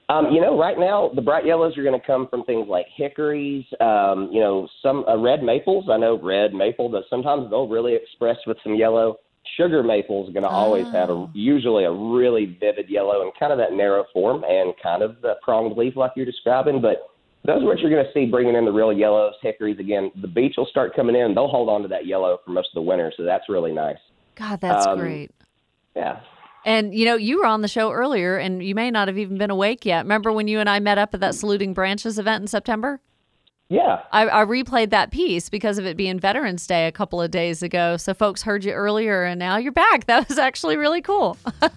Um, 0.09 0.31
you 0.31 0.41
know, 0.41 0.57
right 0.57 0.77
now 0.77 1.11
the 1.13 1.21
bright 1.21 1.45
yellows 1.45 1.77
are 1.77 1.83
going 1.83 1.99
to 1.99 2.05
come 2.05 2.27
from 2.29 2.43
things 2.45 2.67
like 2.67 2.87
hickories, 2.95 3.63
um, 3.79 4.29
you 4.31 4.39
know, 4.41 4.67
some 4.81 5.05
uh, 5.07 5.15
red 5.17 5.43
maples. 5.43 5.85
I 5.89 5.97
know 5.97 6.19
red 6.19 6.51
maple, 6.53 6.89
but 6.89 7.03
sometimes 7.09 7.49
they'll 7.51 7.67
really 7.67 7.93
express 7.95 8.37
with 8.47 8.57
some 8.63 8.73
yellow. 8.75 9.17
Sugar 9.55 9.83
maple 9.83 10.27
is 10.27 10.33
going 10.33 10.43
to 10.43 10.49
always 10.49 10.85
have 10.93 11.09
a 11.09 11.27
usually 11.33 11.85
a 11.85 11.91
really 11.91 12.57
vivid 12.59 12.89
yellow 12.89 13.21
and 13.21 13.31
kind 13.39 13.51
of 13.51 13.57
that 13.59 13.73
narrow 13.73 14.03
form 14.11 14.43
and 14.43 14.73
kind 14.81 15.01
of 15.01 15.21
the 15.21 15.35
pronged 15.43 15.77
leaf 15.77 15.95
like 15.95 16.11
you're 16.15 16.25
describing. 16.25 16.81
But 16.81 17.07
those 17.45 17.63
are 17.63 17.65
what 17.65 17.79
you're 17.79 17.89
going 17.89 18.03
to 18.03 18.11
see 18.13 18.25
bringing 18.25 18.55
in 18.55 18.65
the 18.65 18.71
real 18.71 18.91
yellows, 18.91 19.33
hickories 19.41 19.79
again. 19.79 20.11
The 20.21 20.27
beech 20.27 20.55
will 20.57 20.67
start 20.67 20.95
coming 20.95 21.15
in; 21.15 21.33
they'll 21.33 21.47
hold 21.47 21.69
on 21.69 21.81
to 21.83 21.87
that 21.87 22.05
yellow 22.05 22.39
for 22.43 22.51
most 22.51 22.69
of 22.69 22.75
the 22.75 22.81
winter, 22.81 23.13
so 23.15 23.23
that's 23.23 23.47
really 23.47 23.71
nice. 23.71 23.97
God, 24.35 24.59
that's 24.61 24.87
Um, 24.87 24.99
great. 24.99 25.31
Yeah. 25.95 26.19
And 26.65 26.93
you 26.93 27.05
know, 27.05 27.15
you 27.15 27.39
were 27.39 27.45
on 27.45 27.61
the 27.61 27.67
show 27.67 27.91
earlier 27.91 28.37
and 28.37 28.63
you 28.63 28.75
may 28.75 28.91
not 28.91 29.07
have 29.07 29.17
even 29.17 29.37
been 29.37 29.49
awake 29.49 29.85
yet. 29.85 30.03
Remember 30.03 30.31
when 30.31 30.47
you 30.47 30.59
and 30.59 30.69
I 30.69 30.79
met 30.79 30.97
up 30.97 31.13
at 31.13 31.19
that 31.21 31.35
Saluting 31.35 31.73
Branches 31.73 32.19
event 32.19 32.41
in 32.41 32.47
September? 32.47 33.01
Yeah. 33.69 34.01
I, 34.11 34.27
I 34.27 34.45
replayed 34.45 34.89
that 34.89 35.11
piece 35.11 35.47
because 35.49 35.77
of 35.77 35.85
it 35.85 35.95
being 35.95 36.19
Veterans 36.19 36.65
Day 36.65 36.87
a 36.87 36.91
couple 36.91 37.21
of 37.21 37.29
days 37.29 37.61
ago. 37.61 37.97
So 37.97 38.15
folks 38.15 38.41
heard 38.41 38.65
you 38.65 38.71
earlier 38.71 39.23
and 39.23 39.37
now 39.37 39.57
you're 39.57 39.71
back. 39.71 40.07
That 40.09 40.27
was 40.27 40.39
actually 40.39 40.75
really 40.75 41.01
cool. 41.01 41.37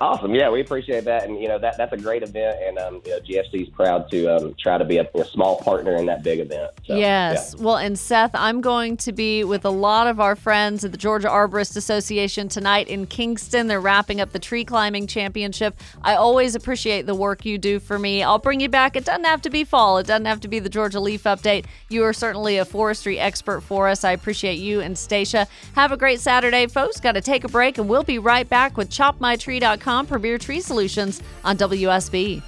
Awesome. 0.00 0.34
Yeah, 0.34 0.50
we 0.50 0.60
appreciate 0.60 1.04
that, 1.04 1.24
and 1.24 1.40
you 1.40 1.48
know 1.48 1.58
that 1.58 1.76
that's 1.76 1.92
a 1.92 1.96
great 1.96 2.22
event, 2.22 2.58
and 2.62 2.78
um, 2.78 3.02
you 3.04 3.12
know 3.12 3.20
GFC 3.20 3.62
is 3.62 3.68
proud 3.68 4.10
to 4.10 4.26
um, 4.26 4.54
try 4.58 4.78
to 4.78 4.84
be 4.84 4.98
a, 4.98 5.08
a 5.14 5.24
small 5.24 5.58
partner 5.60 5.96
in 5.96 6.06
that 6.06 6.22
big 6.22 6.38
event. 6.38 6.72
So, 6.86 6.96
yes. 6.96 7.56
Well, 7.56 7.76
and 7.76 7.98
Seth, 7.98 8.32
I'm 8.34 8.60
going 8.60 8.96
to 8.98 9.12
be 9.12 9.44
with 9.44 9.64
a 9.64 9.70
lot 9.70 10.06
of 10.06 10.20
our 10.20 10.36
friends 10.36 10.84
at 10.84 10.92
the 10.92 10.98
Georgia 10.98 11.28
Arborist 11.28 11.76
Association 11.76 12.48
tonight 12.48 12.88
in 12.88 13.06
Kingston. 13.06 13.66
They're 13.66 13.80
wrapping 13.80 14.20
up 14.20 14.32
the 14.32 14.38
tree 14.38 14.64
climbing 14.64 15.06
championship. 15.06 15.78
I 16.02 16.14
always 16.14 16.54
appreciate 16.54 17.06
the 17.06 17.14
work 17.14 17.44
you 17.44 17.58
do 17.58 17.78
for 17.80 17.98
me. 17.98 18.22
I'll 18.22 18.38
bring 18.38 18.60
you 18.60 18.68
back. 18.68 18.96
It 18.96 19.04
doesn't 19.04 19.24
have 19.24 19.42
to 19.42 19.50
be 19.50 19.64
fall. 19.64 19.98
It 19.98 20.06
doesn't 20.06 20.26
have 20.26 20.40
to 20.40 20.48
be 20.48 20.58
the 20.58 20.68
Georgia 20.68 21.00
leaf 21.06 21.22
update. 21.22 21.64
You 21.88 22.04
are 22.04 22.12
certainly 22.12 22.58
a 22.58 22.64
forestry 22.64 23.18
expert 23.18 23.60
for 23.62 23.88
us. 23.88 24.04
I 24.04 24.10
appreciate 24.12 24.58
you 24.58 24.80
and 24.80 24.98
Stacia. 24.98 25.46
Have 25.74 25.92
a 25.92 25.96
great 25.96 26.20
Saturday, 26.20 26.66
folks. 26.66 27.00
Got 27.00 27.12
to 27.12 27.20
take 27.20 27.44
a 27.44 27.48
break, 27.48 27.78
and 27.78 27.88
we'll 27.88 28.02
be 28.02 28.18
right 28.18 28.48
back 28.48 28.76
with 28.76 28.90
ChopMyTree.com 28.90 30.06
Premier 30.06 30.38
Tree 30.38 30.60
Solutions 30.60 31.22
on 31.44 31.56
WSB. 31.56 32.42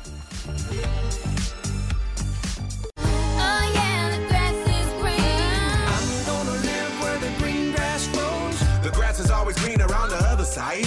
I'm 5.90 6.26
gonna 6.26 6.50
live 6.50 7.00
where 7.00 7.18
the 7.18 7.30
grass 7.72 8.08
grows. 8.08 8.58
The 8.82 8.90
always 9.32 9.58
greener 9.60 9.92
on 9.94 10.08
the 10.10 10.16
other 10.16 10.44
side. 10.44 10.86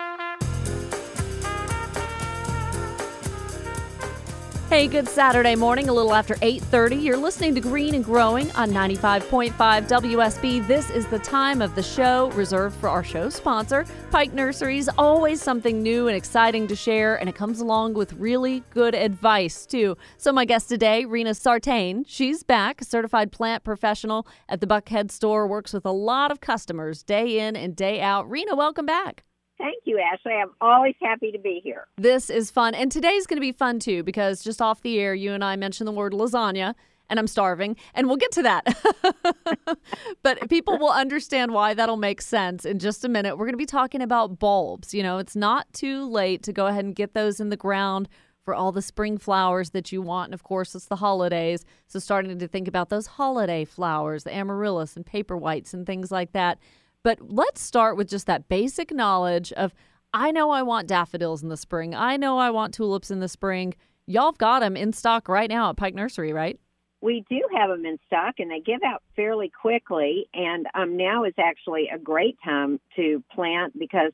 Hey, 4.71 4.87
good 4.87 5.09
Saturday 5.09 5.55
morning, 5.55 5.89
a 5.89 5.93
little 5.93 6.13
after 6.13 6.37
8:30. 6.41 6.95
You're 6.95 7.17
listening 7.17 7.53
to 7.55 7.59
Green 7.59 7.93
and 7.93 8.05
Growing 8.05 8.49
on 8.51 8.71
95.5 8.71 9.85
WSB. 9.85 10.65
This 10.65 10.89
is 10.89 11.05
the 11.07 11.19
time 11.19 11.61
of 11.61 11.75
the 11.75 11.83
show 11.83 12.29
reserved 12.29 12.77
for 12.77 12.87
our 12.87 13.03
show 13.03 13.27
sponsor, 13.27 13.85
Pike 14.11 14.31
Nurseries. 14.33 14.87
Always 14.97 15.41
something 15.41 15.83
new 15.83 16.07
and 16.07 16.15
exciting 16.15 16.69
to 16.69 16.75
share, 16.77 17.17
and 17.17 17.27
it 17.27 17.35
comes 17.35 17.59
along 17.59 17.95
with 17.95 18.13
really 18.13 18.63
good 18.69 18.95
advice 18.95 19.65
too. 19.65 19.97
So 20.15 20.31
my 20.31 20.45
guest 20.45 20.69
today, 20.69 21.03
Rena 21.03 21.33
Sartain, 21.33 22.05
she's 22.07 22.41
back, 22.41 22.79
a 22.79 22.85
certified 22.85 23.33
plant 23.33 23.65
professional 23.65 24.25
at 24.47 24.61
the 24.61 24.67
Buckhead 24.67 25.11
store, 25.11 25.47
works 25.47 25.73
with 25.73 25.85
a 25.85 25.91
lot 25.91 26.31
of 26.31 26.39
customers 26.39 27.03
day 27.03 27.45
in 27.45 27.57
and 27.57 27.75
day 27.75 27.99
out. 27.99 28.31
Rena, 28.31 28.55
welcome 28.55 28.85
back. 28.85 29.25
Thank 29.61 29.83
you, 29.85 29.99
Ashley. 29.99 30.33
I'm 30.33 30.49
always 30.59 30.95
happy 30.99 31.31
to 31.31 31.37
be 31.37 31.61
here. 31.63 31.85
This 31.97 32.31
is 32.31 32.49
fun. 32.49 32.73
And 32.73 32.91
today's 32.91 33.27
going 33.27 33.37
to 33.37 33.41
be 33.41 33.51
fun 33.51 33.77
too 33.79 34.01
because 34.01 34.43
just 34.43 34.59
off 34.59 34.81
the 34.81 34.99
air, 34.99 35.13
you 35.13 35.33
and 35.33 35.43
I 35.43 35.55
mentioned 35.55 35.87
the 35.87 35.91
word 35.91 36.13
lasagna, 36.13 36.73
and 37.11 37.19
I'm 37.19 37.27
starving, 37.27 37.75
and 37.93 38.07
we'll 38.07 38.17
get 38.17 38.31
to 38.31 38.41
that. 38.41 38.75
but 40.23 40.49
people 40.49 40.79
will 40.79 40.89
understand 40.89 41.53
why 41.53 41.75
that'll 41.75 41.97
make 41.97 42.23
sense 42.23 42.65
in 42.65 42.79
just 42.79 43.05
a 43.05 43.09
minute. 43.09 43.37
We're 43.37 43.45
going 43.45 43.53
to 43.53 43.57
be 43.57 43.65
talking 43.67 44.01
about 44.01 44.39
bulbs. 44.39 44.95
You 44.95 45.03
know, 45.03 45.19
it's 45.19 45.35
not 45.35 45.71
too 45.73 46.09
late 46.09 46.41
to 46.43 46.53
go 46.53 46.65
ahead 46.65 46.85
and 46.85 46.95
get 46.95 47.13
those 47.13 47.39
in 47.39 47.49
the 47.49 47.57
ground 47.57 48.09
for 48.43 48.55
all 48.55 48.71
the 48.71 48.81
spring 48.81 49.19
flowers 49.19 49.71
that 49.71 49.91
you 49.91 50.01
want. 50.01 50.29
And 50.29 50.33
of 50.33 50.41
course, 50.41 50.73
it's 50.73 50.87
the 50.87 50.95
holidays. 50.95 51.65
So 51.85 51.99
starting 51.99 52.39
to 52.39 52.47
think 52.47 52.67
about 52.67 52.89
those 52.89 53.05
holiday 53.05 53.65
flowers, 53.65 54.23
the 54.23 54.33
amaryllis 54.33 54.95
and 54.95 55.05
paper 55.05 55.37
whites 55.37 55.73
and 55.73 55.85
things 55.85 56.11
like 56.11 56.31
that. 56.31 56.57
But 57.03 57.19
let's 57.31 57.61
start 57.61 57.97
with 57.97 58.09
just 58.09 58.27
that 58.27 58.47
basic 58.47 58.91
knowledge 58.91 59.51
of 59.53 59.73
I 60.13 60.31
know 60.31 60.51
I 60.51 60.61
want 60.61 60.87
daffodils 60.87 61.41
in 61.41 61.49
the 61.49 61.57
spring. 61.57 61.95
I 61.95 62.17
know 62.17 62.37
I 62.37 62.49
want 62.49 62.73
tulips 62.73 63.11
in 63.11 63.19
the 63.19 63.29
spring. 63.29 63.73
Y'all 64.07 64.25
have 64.25 64.37
got 64.37 64.59
them 64.59 64.75
in 64.75 64.91
stock 64.93 65.29
right 65.29 65.49
now 65.49 65.69
at 65.69 65.77
Pike 65.77 65.95
Nursery, 65.95 66.33
right? 66.33 66.59
We 67.01 67.25
do 67.29 67.41
have 67.57 67.69
them 67.69 67.85
in 67.85 67.97
stock, 68.05 68.35
and 68.37 68.51
they 68.51 68.59
give 68.59 68.81
out 68.85 69.01
fairly 69.15 69.49
quickly. 69.49 70.27
And 70.33 70.67
um, 70.75 70.97
now 70.97 71.23
is 71.23 71.33
actually 71.39 71.89
a 71.93 71.97
great 71.97 72.37
time 72.43 72.79
to 72.95 73.23
plant 73.33 73.77
because 73.79 74.11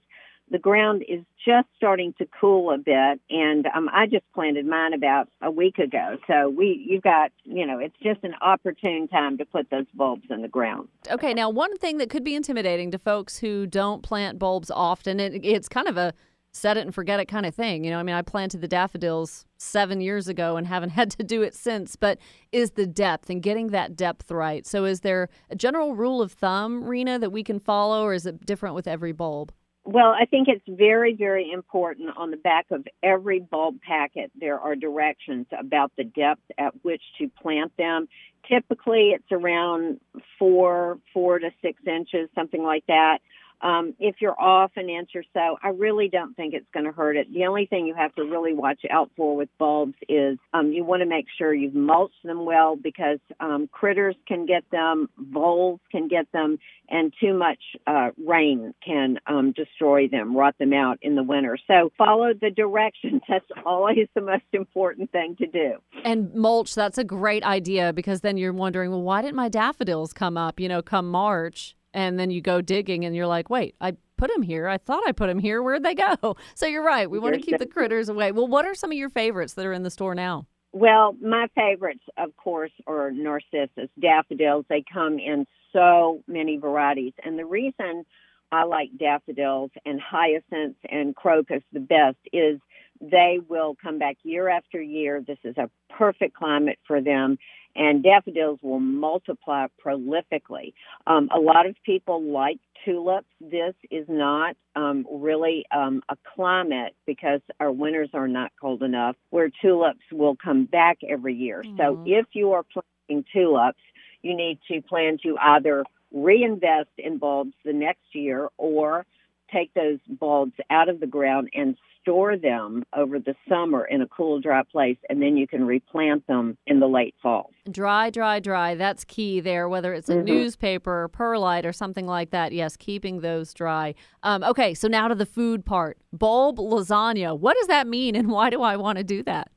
the 0.50 0.60
ground 0.60 1.04
is 1.08 1.22
just 1.46 1.68
starting 1.76 2.14
to 2.18 2.28
cool 2.40 2.72
a 2.72 2.78
bit. 2.78 3.20
And 3.30 3.68
um, 3.74 3.90
I 3.94 4.06
just 4.06 4.24
planted 4.34 4.66
mine 4.66 4.94
about 4.94 5.30
a 5.42 5.52
week 5.52 5.78
ago, 5.78 6.18
so 6.28 6.50
we 6.50 6.86
you've 6.88 7.04
got 7.04 7.32
you 7.44 7.66
know 7.66 7.80
it's 7.80 7.98
just 8.02 8.24
an 8.24 8.34
opportune 8.42 9.08
time 9.08 9.38
to 9.38 9.46
put 9.46 9.70
those 9.70 9.86
bulbs 9.94 10.26
in 10.30 10.42
the 10.42 10.48
ground. 10.48 10.88
Okay, 11.10 11.34
now 11.34 11.50
one 11.50 11.78
thing 11.78 11.98
that 11.98 12.10
could 12.10 12.24
be 12.24 12.36
intimidating 12.36 12.92
to 12.92 12.98
folks 12.98 13.38
who 13.38 13.66
don't 13.66 14.04
plant 14.04 14.40
bulbs 14.40 14.72
often, 14.72 15.20
it, 15.20 15.46
it's 15.46 15.70
kind 15.70 15.88
of 15.88 15.98
a 15.98 16.14
set 16.52 16.78
it 16.78 16.82
and 16.82 16.94
forget 16.94 17.20
it 17.20 17.26
kind 17.26 17.46
of 17.46 17.54
thing. 17.54 17.84
You 17.84 17.92
know, 17.92 18.00
I 18.00 18.04
mean, 18.04 18.16
I 18.16 18.22
planted 18.22 18.62
the 18.62 18.68
daffodils 18.68 19.46
seven 19.58 20.02
years 20.02 20.28
ago 20.28 20.58
and 20.58 20.66
haven't 20.66 20.90
had 21.02 21.12
to 21.12 21.24
do 21.24 21.42
it 21.42 21.54
since, 21.54 21.96
but 21.96 22.18
is 22.52 22.72
the 22.72 22.88
depth 22.88 23.30
and 23.30 23.42
getting 23.42 23.68
that 23.68 23.96
depth 23.96 24.32
right. 24.32 24.66
So, 24.66 24.86
is 24.86 25.02
there 25.02 25.30
a 25.50 25.56
general 25.56 25.96
rule 25.96 26.22
of 26.22 26.32
thumb, 26.32 26.84
Rena, 26.84 27.20
that 27.20 27.32
we 27.32 27.44
can 27.44 27.60
follow, 27.60 28.04
or 28.04 28.14
is 28.14 28.26
it 28.26 28.46
different 28.46 28.76
with 28.76 28.88
every 28.88 29.12
bulb? 29.12 29.52
Well, 29.90 30.10
I 30.10 30.26
think 30.26 30.50
it's 30.50 30.66
very, 30.68 31.14
very 31.16 31.50
important 31.50 32.10
on 32.18 32.30
the 32.30 32.36
back 32.36 32.66
of 32.72 32.86
every 33.02 33.40
bulb 33.40 33.82
packet. 33.82 34.32
There 34.38 34.60
are 34.60 34.76
directions 34.76 35.46
about 35.58 35.94
the 35.98 36.04
depth 36.04 36.42
at 36.58 36.74
which 36.84 37.02
to 37.20 37.30
plant 37.42 37.72
them. 37.78 38.10
Typically, 38.50 39.12
it's 39.12 39.32
around 39.32 40.02
four, 40.38 41.00
four 41.14 41.40
to 41.40 41.52
six 41.62 41.82
inches, 41.88 42.28
something 42.36 42.62
like 42.62 42.84
that. 42.90 43.20
Um, 43.62 43.96
if 44.00 44.16
you're 44.20 44.40
off 44.40 44.72
an 44.76 44.90
inch 44.90 45.12
or 45.16 45.24
so, 45.34 45.58
I 45.64 45.70
really 45.70 46.10
don't 46.10 46.36
think 46.36 46.54
it's 46.54 46.68
going 46.74 46.86
to 46.86 46.92
hurt 46.92 47.18
it. 47.18 47.34
The 47.34 47.46
only 47.46 47.66
thing 47.66 47.88
you 47.88 47.96
have 47.96 48.14
to 48.16 48.24
really 48.24 48.54
watch 48.54 48.82
out 48.90 49.10
for 49.16 49.36
with 49.36 49.50
bulbs 49.58 49.96
is 50.08 50.38
um, 50.54 50.72
you 50.72 50.84
want 50.84 51.02
to 51.02 51.08
make 51.08 51.26
sure 51.38 51.54
you've 51.54 51.74
mulched 51.74 52.24
them 52.24 52.46
well 52.46 52.76
because 52.76 53.20
um, 53.40 53.68
critters 53.72 54.16
can 54.28 54.46
get 54.46 54.64
them, 54.72 55.10
voles 55.18 55.80
can 55.92 56.08
get 56.08 56.32
them, 56.32 56.60
and 56.90 57.14
too 57.20 57.34
much 57.34 57.60
uh, 57.86 58.12
rain 58.26 58.74
can 58.86 59.20
um, 59.28 59.52
destroy 59.52 60.08
them, 60.08 60.36
rot 60.36 60.56
them 60.60 60.74
out 60.74 61.00
in 61.02 61.16
the 61.16 61.24
winter. 61.24 61.58
So 61.68 61.92
follow 61.98 62.34
the 62.40 62.50
directions. 62.50 63.22
That's 63.28 63.46
always 63.66 64.08
the 64.14 64.22
most 64.22 64.46
important 64.54 65.12
thing 65.12 65.36
to 65.38 65.48
do. 65.48 65.74
And 66.04 66.34
mulch, 66.34 66.76
that's 66.76 66.98
a 66.98 67.04
great 67.04 67.44
idea 67.44 67.92
because 67.92 68.22
then 68.22 68.38
you're 68.38 68.54
wondering, 68.54 68.92
well, 68.92 69.02
why 69.02 69.22
didn't 69.22 69.36
my 69.36 69.50
daffodils 69.50 70.14
come 70.14 70.38
up, 70.38 70.60
you 70.60 70.70
know, 70.70 70.82
come 70.82 71.10
March? 71.10 71.76
And 71.98 72.20
then 72.20 72.30
you 72.30 72.42
go 72.42 72.62
digging 72.62 73.06
and 73.06 73.16
you're 73.16 73.26
like, 73.26 73.50
wait, 73.50 73.74
I 73.82 73.94
put 74.18 74.32
them 74.32 74.44
here. 74.44 74.68
I 74.68 74.78
thought 74.78 75.02
I 75.08 75.14
put 75.14 75.26
them 75.26 75.40
here. 75.40 75.64
Where'd 75.64 75.82
they 75.82 75.96
go? 75.96 76.38
So 76.54 76.68
you're 76.68 76.84
right. 76.84 77.10
We 77.10 77.18
want 77.18 77.34
to 77.34 77.42
keep 77.42 77.58
the 77.58 77.66
critters 77.66 78.08
away. 78.08 78.32
Well, 78.32 78.48
what 78.48 78.66
are 78.66 78.76
some 78.76 78.92
of 78.92 78.98
your 78.98 79.10
favorites 79.10 79.54
that 79.54 79.66
are 79.66 79.74
in 79.74 79.82
the 79.82 79.90
store 79.90 80.14
now? 80.14 80.46
Well, 80.74 81.16
my 81.20 81.48
favorites, 81.56 82.04
of 82.16 82.38
course, 82.38 82.72
are 82.86 83.10
narcissus, 83.10 83.90
daffodils. 84.00 84.66
They 84.70 84.84
come 84.94 85.18
in 85.18 85.48
so 85.74 86.22
many 86.28 86.58
varieties. 86.58 87.14
And 87.24 87.40
the 87.40 87.46
reason 87.46 88.06
I 88.52 88.66
like 88.66 88.90
daffodils 89.00 89.72
and 89.84 90.00
hyacinths 90.00 90.80
and 90.88 91.16
crocus 91.16 91.64
the 91.74 91.80
best 91.80 92.18
is 92.32 92.60
they 93.02 93.40
will 93.48 93.76
come 93.82 94.00
back 94.00 94.18
year 94.24 94.50
after 94.50 94.82
year. 94.82 95.22
This 95.26 95.38
is 95.44 95.58
a 95.58 95.70
perfect 95.90 96.36
climate 96.36 96.80
for 96.86 97.02
them. 97.02 97.38
And 97.76 98.02
daffodils 98.02 98.60
will 98.64 98.80
multiply 98.80 99.68
prolifically. 99.86 100.74
Um, 101.06 101.30
a 101.34 101.40
lot 101.40 101.68
of 101.68 101.76
people 101.86 102.24
like 102.24 102.58
tulips. 102.84 103.28
This 103.40 103.76
is 103.92 104.06
not 104.10 104.56
um, 104.76 105.06
really 105.12 105.66
um, 105.72 106.02
a 106.10 106.18
climate 106.36 106.96
because 107.06 107.42
our 107.60 107.72
winters 107.72 108.10
are 108.14 108.28
not 108.28 108.52
cold 108.60 108.82
enough 108.82 109.16
where 109.30 109.50
tulips 109.62 110.02
will 110.12 110.36
come 110.36 110.66
back 110.66 110.98
every 111.08 111.36
year. 111.36 111.64
So 111.78 112.04
if 112.06 112.26
you 112.34 112.54
are 112.54 112.64
planting 112.64 113.26
tulips, 113.32 113.80
you 114.24 114.36
need 114.36 114.60
to 114.72 114.82
plan 114.82 115.20
to 115.24 115.38
either 115.40 115.86
reinvest 116.12 116.90
in 116.98 117.18
bulbs 117.18 117.54
the 117.64 117.74
next 117.74 118.14
year 118.14 118.50
or 118.58 119.06
take 119.52 119.74
those 119.74 120.00
bulbs 120.08 120.54
out 120.70 120.90
of 120.90 121.00
the 121.00 121.08
ground 121.08 121.50
and 121.54 121.76
store 122.02 122.38
them 122.38 122.84
over 122.96 123.20
the 123.20 123.36
summer 123.50 123.86
in 123.86 124.02
a 124.02 124.08
cool, 124.08 124.40
dry 124.40 124.64
place, 124.64 124.98
and 125.10 125.22
then 125.22 125.36
you 125.36 125.46
can 125.46 125.66
replant 125.66 126.26
them 126.28 126.58
in 126.66 126.80
the 126.80 126.88
late 126.88 127.14
fall. 127.22 127.52
Dry, 127.70 128.10
dry, 128.10 128.40
dry. 128.40 128.76
That's 128.76 129.04
key 129.04 129.42
there, 129.42 129.68
whether 129.68 129.94
it's 129.94 130.08
a 130.10 130.16
Mhm. 130.16 130.24
newspaper 130.24 131.04
or 131.04 131.08
perlite 131.10 131.66
or 131.66 131.74
something 131.74 132.08
like 132.08 132.30
that. 132.30 132.54
Yes, 132.54 132.78
keeping 132.78 133.20
those 133.20 133.54
dry. 133.54 133.94
Um, 134.24 134.42
okay, 134.44 134.74
so 134.74 134.88
now 134.88 135.10
to 135.10 135.16
the 135.16 135.26
food 135.26 135.66
part. 135.66 135.98
Bulb 136.14 136.60
lasagna. 136.60 137.38
What 137.38 137.58
does 137.58 137.68
that 137.68 137.88
mean 137.88 138.16
and 138.16 138.32
why 138.32 138.50
do 138.50 138.62
I 138.62 138.78
want 138.78 138.98
to 139.00 139.04
do 139.04 139.22
that? 139.24 139.50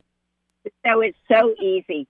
So 0.84 1.00
it's 1.00 1.18
so 1.30 1.54
easy. 1.62 2.06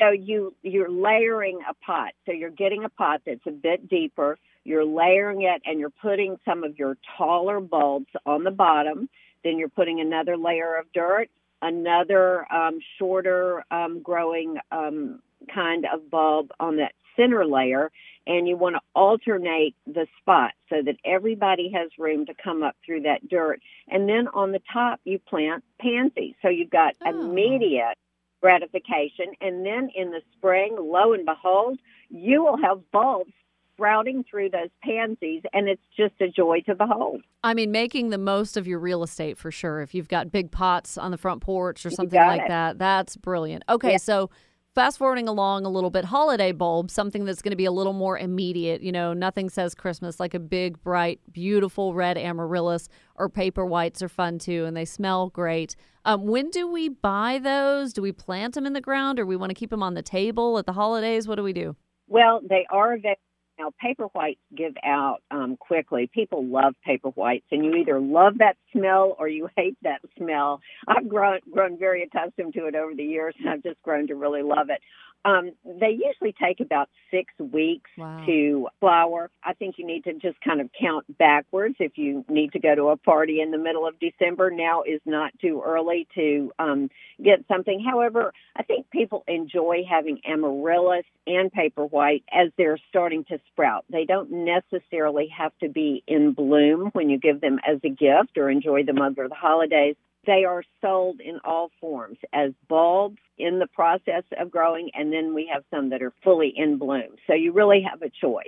So 0.00 0.10
you 0.10 0.54
you're 0.62 0.90
layering 0.90 1.60
a 1.70 1.74
pot. 1.74 2.14
So 2.26 2.32
you're 2.32 2.50
getting 2.50 2.82
a 2.82 2.88
pot 2.88 3.22
that's 3.24 3.46
a 3.46 3.52
bit 3.52 3.88
deeper. 3.88 4.36
You're 4.64 4.84
layering 4.84 5.42
it 5.42 5.62
and 5.64 5.78
you're 5.78 5.90
putting 5.90 6.38
some 6.44 6.64
of 6.64 6.78
your 6.78 6.96
taller 7.16 7.60
bulbs 7.60 8.10
on 8.26 8.44
the 8.44 8.50
bottom. 8.50 9.08
Then 9.44 9.58
you're 9.58 9.68
putting 9.68 10.00
another 10.00 10.36
layer 10.36 10.76
of 10.76 10.86
dirt, 10.92 11.28
another 11.60 12.50
um, 12.52 12.78
shorter 12.98 13.64
um, 13.70 14.02
growing 14.02 14.56
um, 14.72 15.20
kind 15.54 15.86
of 15.92 16.10
bulb 16.10 16.50
on 16.58 16.76
that 16.76 16.92
center 17.16 17.46
layer, 17.46 17.90
and 18.26 18.48
you 18.48 18.56
want 18.56 18.74
to 18.74 18.80
alternate 18.94 19.74
the 19.86 20.06
spots 20.20 20.56
so 20.70 20.76
that 20.82 20.96
everybody 21.04 21.70
has 21.74 21.90
room 21.98 22.26
to 22.26 22.34
come 22.42 22.62
up 22.62 22.74
through 22.84 23.02
that 23.02 23.28
dirt. 23.28 23.60
And 23.88 24.08
then 24.08 24.28
on 24.28 24.52
the 24.52 24.62
top, 24.72 25.00
you 25.04 25.18
plant 25.18 25.62
pansies. 25.80 26.34
So 26.42 26.48
you've 26.48 26.70
got 26.70 26.94
immediate 27.04 27.96
gratification. 28.40 29.26
And 29.40 29.64
then 29.64 29.90
in 29.94 30.10
the 30.10 30.22
spring, 30.36 30.76
lo 30.78 31.12
and 31.12 31.24
behold, 31.26 31.78
you 32.08 32.42
will 32.42 32.56
have 32.56 32.90
bulbs 32.90 33.32
sprouting 33.74 34.24
through 34.28 34.50
those 34.50 34.70
pansies, 34.82 35.42
and 35.52 35.68
it's 35.68 35.82
just 35.96 36.14
a 36.20 36.28
joy 36.28 36.60
to 36.66 36.74
behold. 36.74 37.22
I 37.42 37.54
mean, 37.54 37.72
making 37.72 38.10
the 38.10 38.18
most 38.18 38.56
of 38.56 38.66
your 38.66 38.78
real 38.78 39.02
estate 39.02 39.36
for 39.36 39.50
sure. 39.50 39.80
If 39.82 39.94
you've 39.94 40.08
got 40.08 40.30
big 40.32 40.50
pots 40.50 40.96
on 40.96 41.10
the 41.10 41.18
front 41.18 41.42
porch 41.42 41.84
or 41.84 41.90
something 41.90 42.18
like 42.18 42.42
it. 42.42 42.48
that, 42.48 42.78
that's 42.78 43.16
brilliant. 43.16 43.64
Okay, 43.68 43.92
Yeah. 43.92 43.96
so 43.98 44.30
fast 44.74 44.98
forwarding 44.98 45.28
along 45.28 45.64
a 45.64 45.68
little 45.68 45.90
bit, 45.90 46.04
holiday 46.04 46.52
bulbs, 46.52 46.92
something 46.92 47.24
that's 47.24 47.42
going 47.42 47.50
to 47.50 47.56
be 47.56 47.64
a 47.64 47.72
little 47.72 47.92
more 47.92 48.18
immediate. 48.18 48.82
You 48.82 48.92
know, 48.92 49.12
nothing 49.12 49.48
says 49.50 49.74
Christmas 49.74 50.18
like 50.18 50.34
a 50.34 50.40
big, 50.40 50.82
bright, 50.82 51.20
beautiful 51.32 51.94
red 51.94 52.16
amaryllis 52.16 52.88
or 53.16 53.28
paper 53.28 53.64
whites 53.66 54.02
are 54.02 54.08
fun 54.08 54.38
too, 54.38 54.64
and 54.64 54.76
they 54.76 54.84
smell 54.84 55.30
great. 55.30 55.76
Um, 56.04 56.26
when 56.26 56.50
do 56.50 56.70
we 56.70 56.88
buy 56.90 57.38
those? 57.38 57.92
Do 57.92 58.02
we 58.02 58.12
plant 58.12 58.54
them 58.54 58.66
in 58.66 58.72
the 58.72 58.80
ground, 58.80 59.18
or 59.18 59.26
we 59.26 59.36
want 59.36 59.50
to 59.50 59.54
keep 59.54 59.70
them 59.70 59.82
on 59.82 59.94
the 59.94 60.02
table 60.02 60.58
at 60.58 60.66
the 60.66 60.72
holidays? 60.74 61.26
What 61.26 61.36
do 61.36 61.42
we 61.42 61.52
do? 61.52 61.76
Well, 62.08 62.40
they 62.46 62.66
are 62.70 62.92
available 62.92 63.20
now, 63.58 63.70
paper 63.80 64.06
whites 64.12 64.40
give 64.56 64.74
out 64.84 65.22
um, 65.30 65.56
quickly. 65.56 66.10
People 66.12 66.44
love 66.44 66.74
paper 66.84 67.10
whites, 67.10 67.46
and 67.50 67.64
you 67.64 67.74
either 67.76 68.00
love 68.00 68.38
that 68.38 68.56
smell 68.72 69.14
or 69.18 69.28
you 69.28 69.48
hate 69.56 69.76
that 69.82 70.00
smell. 70.18 70.60
I've 70.88 71.08
grown 71.08 71.38
grown 71.50 71.78
very 71.78 72.02
accustomed 72.02 72.54
to 72.54 72.66
it 72.66 72.74
over 72.74 72.94
the 72.94 73.04
years, 73.04 73.34
and 73.38 73.48
I've 73.48 73.62
just 73.62 73.80
grown 73.82 74.08
to 74.08 74.14
really 74.14 74.42
love 74.42 74.70
it. 74.70 74.80
Um, 75.26 75.52
they 75.64 75.90
usually 75.90 76.34
take 76.38 76.60
about 76.60 76.90
six 77.10 77.32
weeks 77.38 77.90
Wow. 77.96 78.24
to 78.26 78.68
flower. 78.80 79.30
I 79.42 79.54
think 79.54 79.76
you 79.78 79.86
need 79.86 80.04
to 80.04 80.12
just 80.14 80.38
kind 80.42 80.60
of 80.60 80.68
count 80.78 81.06
backwards. 81.18 81.76
If 81.78 81.96
you 81.96 82.24
need 82.28 82.52
to 82.52 82.58
go 82.58 82.74
to 82.74 82.88
a 82.88 82.96
party 82.96 83.40
in 83.40 83.50
the 83.50 83.56
middle 83.58 83.86
of 83.86 83.94
December, 83.98 84.50
now 84.50 84.82
is 84.82 85.00
not 85.06 85.32
too 85.40 85.62
early 85.64 86.06
to 86.14 86.52
um, 86.58 86.90
get 87.22 87.44
something. 87.48 87.82
However, 87.82 88.34
I 88.54 88.64
think 88.64 88.90
people 88.90 89.24
enjoy 89.26 89.84
having 89.88 90.20
amaryllis 90.26 91.06
and 91.26 91.50
paper 91.50 91.86
white 91.86 92.24
as 92.30 92.50
they're 92.58 92.78
starting 92.90 93.24
to 93.24 93.38
sprout. 93.52 93.84
They 93.90 94.04
don't 94.04 94.30
necessarily 94.30 95.28
have 95.36 95.52
to 95.60 95.68
be 95.68 96.02
in 96.06 96.32
bloom 96.32 96.90
when 96.92 97.08
you 97.08 97.18
give 97.18 97.40
them 97.40 97.58
as 97.66 97.78
a 97.84 97.88
gift 97.88 98.36
or 98.36 98.50
enjoy 98.50 98.84
them 98.84 99.00
over 99.00 99.28
the 99.28 99.34
holidays. 99.34 99.96
They 100.26 100.44
are 100.44 100.62
sold 100.80 101.20
in 101.20 101.38
all 101.44 101.70
forms 101.80 102.18
as 102.32 102.52
bulbs 102.68 103.18
in 103.36 103.58
the 103.58 103.66
process 103.66 104.24
of 104.38 104.50
growing, 104.50 104.90
and 104.94 105.12
then 105.12 105.34
we 105.34 105.50
have 105.52 105.64
some 105.70 105.90
that 105.90 106.02
are 106.02 106.12
fully 106.22 106.52
in 106.56 106.78
bloom. 106.78 107.16
So 107.26 107.34
you 107.34 107.52
really 107.52 107.82
have 107.88 108.00
a 108.02 108.10
choice. 108.10 108.46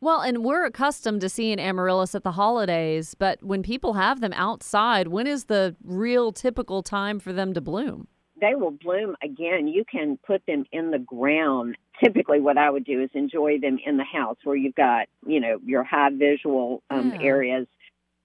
Well, 0.00 0.20
and 0.20 0.44
we're 0.44 0.66
accustomed 0.66 1.20
to 1.22 1.28
seeing 1.28 1.58
amaryllis 1.58 2.14
at 2.14 2.22
the 2.22 2.32
holidays, 2.32 3.14
but 3.14 3.42
when 3.42 3.62
people 3.62 3.94
have 3.94 4.20
them 4.20 4.32
outside, 4.34 5.08
when 5.08 5.26
is 5.26 5.44
the 5.44 5.76
real 5.82 6.32
typical 6.32 6.82
time 6.82 7.18
for 7.18 7.32
them 7.32 7.54
to 7.54 7.60
bloom? 7.60 8.08
they 8.40 8.54
will 8.54 8.70
bloom 8.70 9.16
again. 9.22 9.68
You 9.68 9.84
can 9.90 10.18
put 10.26 10.44
them 10.46 10.64
in 10.72 10.90
the 10.90 10.98
ground. 10.98 11.76
Typically, 12.02 12.40
what 12.40 12.58
I 12.58 12.70
would 12.70 12.84
do 12.84 13.02
is 13.02 13.10
enjoy 13.14 13.58
them 13.58 13.78
in 13.84 13.96
the 13.96 14.04
house 14.04 14.36
where 14.44 14.56
you've 14.56 14.74
got, 14.74 15.08
you 15.26 15.40
know, 15.40 15.58
your 15.64 15.82
high 15.82 16.10
visual 16.10 16.82
um, 16.90 17.12
Yeah. 17.12 17.26
areas. 17.26 17.66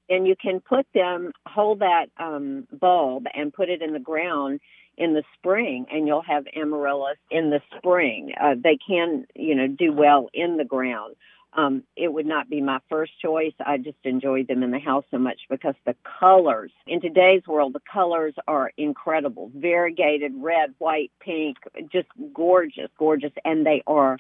And 0.10 0.28
you 0.28 0.36
can 0.36 0.60
put 0.60 0.86
them, 0.94 1.32
hold 1.48 1.80
that 1.80 2.08
um, 2.18 2.68
bulb 2.72 3.28
and 3.34 3.54
put 3.54 3.70
it 3.70 3.82
in 3.82 3.94
the 3.94 4.00
ground 4.00 4.60
in 4.98 5.14
the 5.14 5.24
spring, 5.38 5.86
and 5.90 6.06
you'll 6.06 6.22
have 6.22 6.46
amaryllis 6.56 7.18
in 7.30 7.50
the 7.50 7.62
spring. 7.78 8.34
Uh, 8.40 8.56
they 8.62 8.78
can, 8.86 9.26
you 9.36 9.56
know, 9.56 9.68
do 9.68 9.94
well 9.94 10.30
in 10.34 10.58
the 10.58 10.66
ground. 10.66 11.16
Um, 11.54 11.84
it 11.98 12.14
would 12.14 12.26
not 12.26 12.50
be 12.50 12.62
my 12.62 12.80
first 12.90 13.12
choice. 13.22 13.54
I 13.66 13.78
just 13.78 13.98
enjoyed 14.04 14.48
them 14.48 14.64
in 14.64 14.72
the 14.72 14.80
house 14.80 15.04
so 15.12 15.18
much 15.18 15.42
because 15.50 15.76
the 15.86 15.96
colors 16.20 16.72
in 16.88 17.02
today's 17.02 17.46
world, 17.46 17.74
the 17.74 17.82
colors 17.92 18.34
are 18.48 18.72
incredible. 18.78 19.52
Variegated 19.56 20.32
red, 20.38 20.74
white, 20.78 21.12
pink, 21.20 21.58
just 21.92 22.08
gorgeous, 22.34 22.90
gorgeous, 22.98 23.34
and 23.44 23.66
they 23.66 23.84
are 23.86 24.18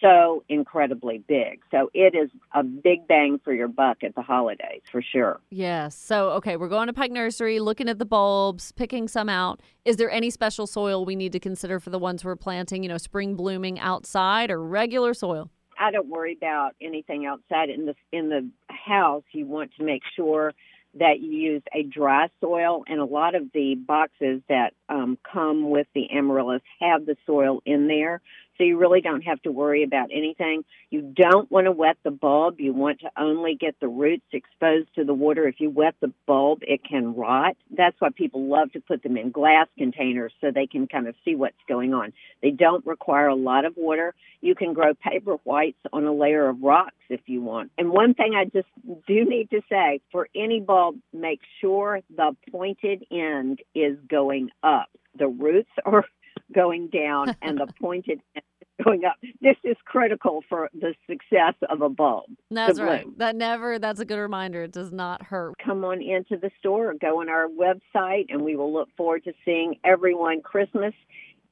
so 0.00 0.44
incredibly 0.48 1.18
big. 1.18 1.60
So 1.70 1.90
it 1.94 2.14
is 2.14 2.30
a 2.54 2.62
big 2.62 3.06
bang 3.06 3.40
for 3.42 3.52
your 3.52 3.68
buck 3.68 4.02
at 4.02 4.14
the 4.14 4.22
holidays 4.22 4.82
for 4.90 5.02
sure. 5.02 5.40
Yes. 5.50 5.96
So, 5.96 6.30
okay, 6.30 6.56
we're 6.56 6.68
going 6.68 6.86
to 6.86 6.92
Pike 6.92 7.12
Nursery, 7.12 7.60
looking 7.60 7.88
at 7.88 7.98
the 7.98 8.06
bulbs, 8.06 8.72
picking 8.72 9.08
some 9.08 9.28
out. 9.28 9.60
Is 9.84 9.96
there 9.96 10.10
any 10.10 10.30
special 10.30 10.66
soil 10.66 11.04
we 11.04 11.16
need 11.16 11.32
to 11.32 11.40
consider 11.40 11.80
for 11.80 11.90
the 11.90 11.98
ones 11.98 12.24
we're 12.24 12.36
planting, 12.36 12.82
you 12.82 12.88
know, 12.88 12.98
spring 12.98 13.34
blooming 13.34 13.78
outside 13.78 14.50
or 14.50 14.62
regular 14.62 15.14
soil? 15.14 15.50
I 15.80 15.90
don't 15.90 16.08
worry 16.08 16.34
about 16.36 16.72
anything 16.80 17.26
outside 17.26 17.70
in 17.70 17.86
the 17.86 17.94
in 18.12 18.28
the 18.28 18.48
house. 18.68 19.24
You 19.32 19.46
want 19.46 19.72
to 19.78 19.84
make 19.84 20.02
sure 20.14 20.52
that 20.94 21.20
you 21.20 21.30
use 21.30 21.62
a 21.74 21.82
dry 21.82 22.28
soil, 22.40 22.84
and 22.86 23.00
a 23.00 23.04
lot 23.04 23.34
of 23.34 23.50
the 23.54 23.76
boxes 23.76 24.42
that 24.48 24.74
um, 24.90 25.18
come 25.30 25.70
with 25.70 25.86
the 25.94 26.10
amaryllis 26.10 26.62
have 26.80 27.06
the 27.06 27.16
soil 27.26 27.62
in 27.64 27.86
there, 27.86 28.20
so 28.60 28.64
you 28.64 28.76
really 28.76 29.00
don't 29.00 29.22
have 29.22 29.40
to 29.42 29.50
worry 29.50 29.84
about 29.84 30.10
anything. 30.12 30.64
You 30.90 31.00
don't 31.00 31.50
want 31.50 31.64
to 31.64 31.72
wet 31.72 31.96
the 32.04 32.10
bulb. 32.10 32.60
You 32.60 32.74
want 32.74 33.00
to 33.00 33.10
only 33.16 33.54
get 33.54 33.74
the 33.80 33.88
roots 33.88 34.26
exposed 34.32 34.88
to 34.96 35.04
the 35.04 35.14
water. 35.14 35.48
If 35.48 35.60
you 35.60 35.70
wet 35.70 35.94
the 36.00 36.12
bulb, 36.26 36.58
it 36.62 36.84
can 36.84 37.14
rot. 37.14 37.56
That's 37.74 37.96
why 38.00 38.10
people 38.14 38.44
love 38.48 38.70
to 38.72 38.80
put 38.80 39.02
them 39.02 39.16
in 39.16 39.30
glass 39.30 39.66
containers 39.78 40.32
so 40.42 40.50
they 40.50 40.66
can 40.66 40.86
kind 40.88 41.08
of 41.08 41.14
see 41.24 41.34
what's 41.36 41.56
going 41.68 41.94
on. 41.94 42.12
They 42.42 42.50
don't 42.50 42.84
require 42.84 43.28
a 43.28 43.34
lot 43.34 43.64
of 43.64 43.78
water. 43.78 44.14
You 44.42 44.54
can 44.54 44.74
grow 44.74 44.92
paper 44.94 45.36
whites 45.44 45.78
on 45.92 46.04
a 46.04 46.12
layer 46.12 46.46
of 46.46 46.62
rocks 46.62 46.94
if 47.08 47.20
you 47.26 47.40
want. 47.42 47.70
And 47.78 47.90
one 47.90 48.12
thing 48.14 48.34
I 48.34 48.44
just 48.44 48.68
do 49.06 49.24
need 49.24 49.50
to 49.50 49.60
say 49.70 50.00
for 50.12 50.28
any 50.34 50.60
bulb, 50.60 50.96
make 51.14 51.40
sure 51.60 52.00
the 52.14 52.36
pointed 52.50 53.04
end 53.10 53.60
is 53.74 53.96
going 54.08 54.50
up. 54.62 54.79
The 55.18 55.28
roots 55.28 55.70
are 55.84 56.04
going 56.54 56.88
down 56.88 57.36
and 57.42 57.58
the 57.58 57.66
pointed 57.80 58.20
end 58.34 58.44
is 58.60 58.84
going 58.84 59.04
up. 59.04 59.16
This 59.40 59.56
is 59.64 59.76
critical 59.84 60.42
for 60.48 60.70
the 60.72 60.94
success 61.08 61.54
of 61.68 61.82
a 61.82 61.88
bulb. 61.88 62.24
That's 62.50 62.80
right. 62.80 63.06
That 63.18 63.36
never, 63.36 63.78
that's 63.78 64.00
a 64.00 64.04
good 64.04 64.18
reminder. 64.18 64.62
It 64.64 64.72
does 64.72 64.92
not 64.92 65.22
hurt. 65.22 65.54
Come 65.64 65.84
on 65.84 66.02
into 66.02 66.36
the 66.36 66.50
store, 66.58 66.94
go 67.00 67.20
on 67.20 67.28
our 67.28 67.46
website, 67.48 68.26
and 68.28 68.42
we 68.42 68.56
will 68.56 68.72
look 68.72 68.88
forward 68.96 69.24
to 69.24 69.32
seeing 69.44 69.76
everyone. 69.84 70.42
Christmas 70.42 70.94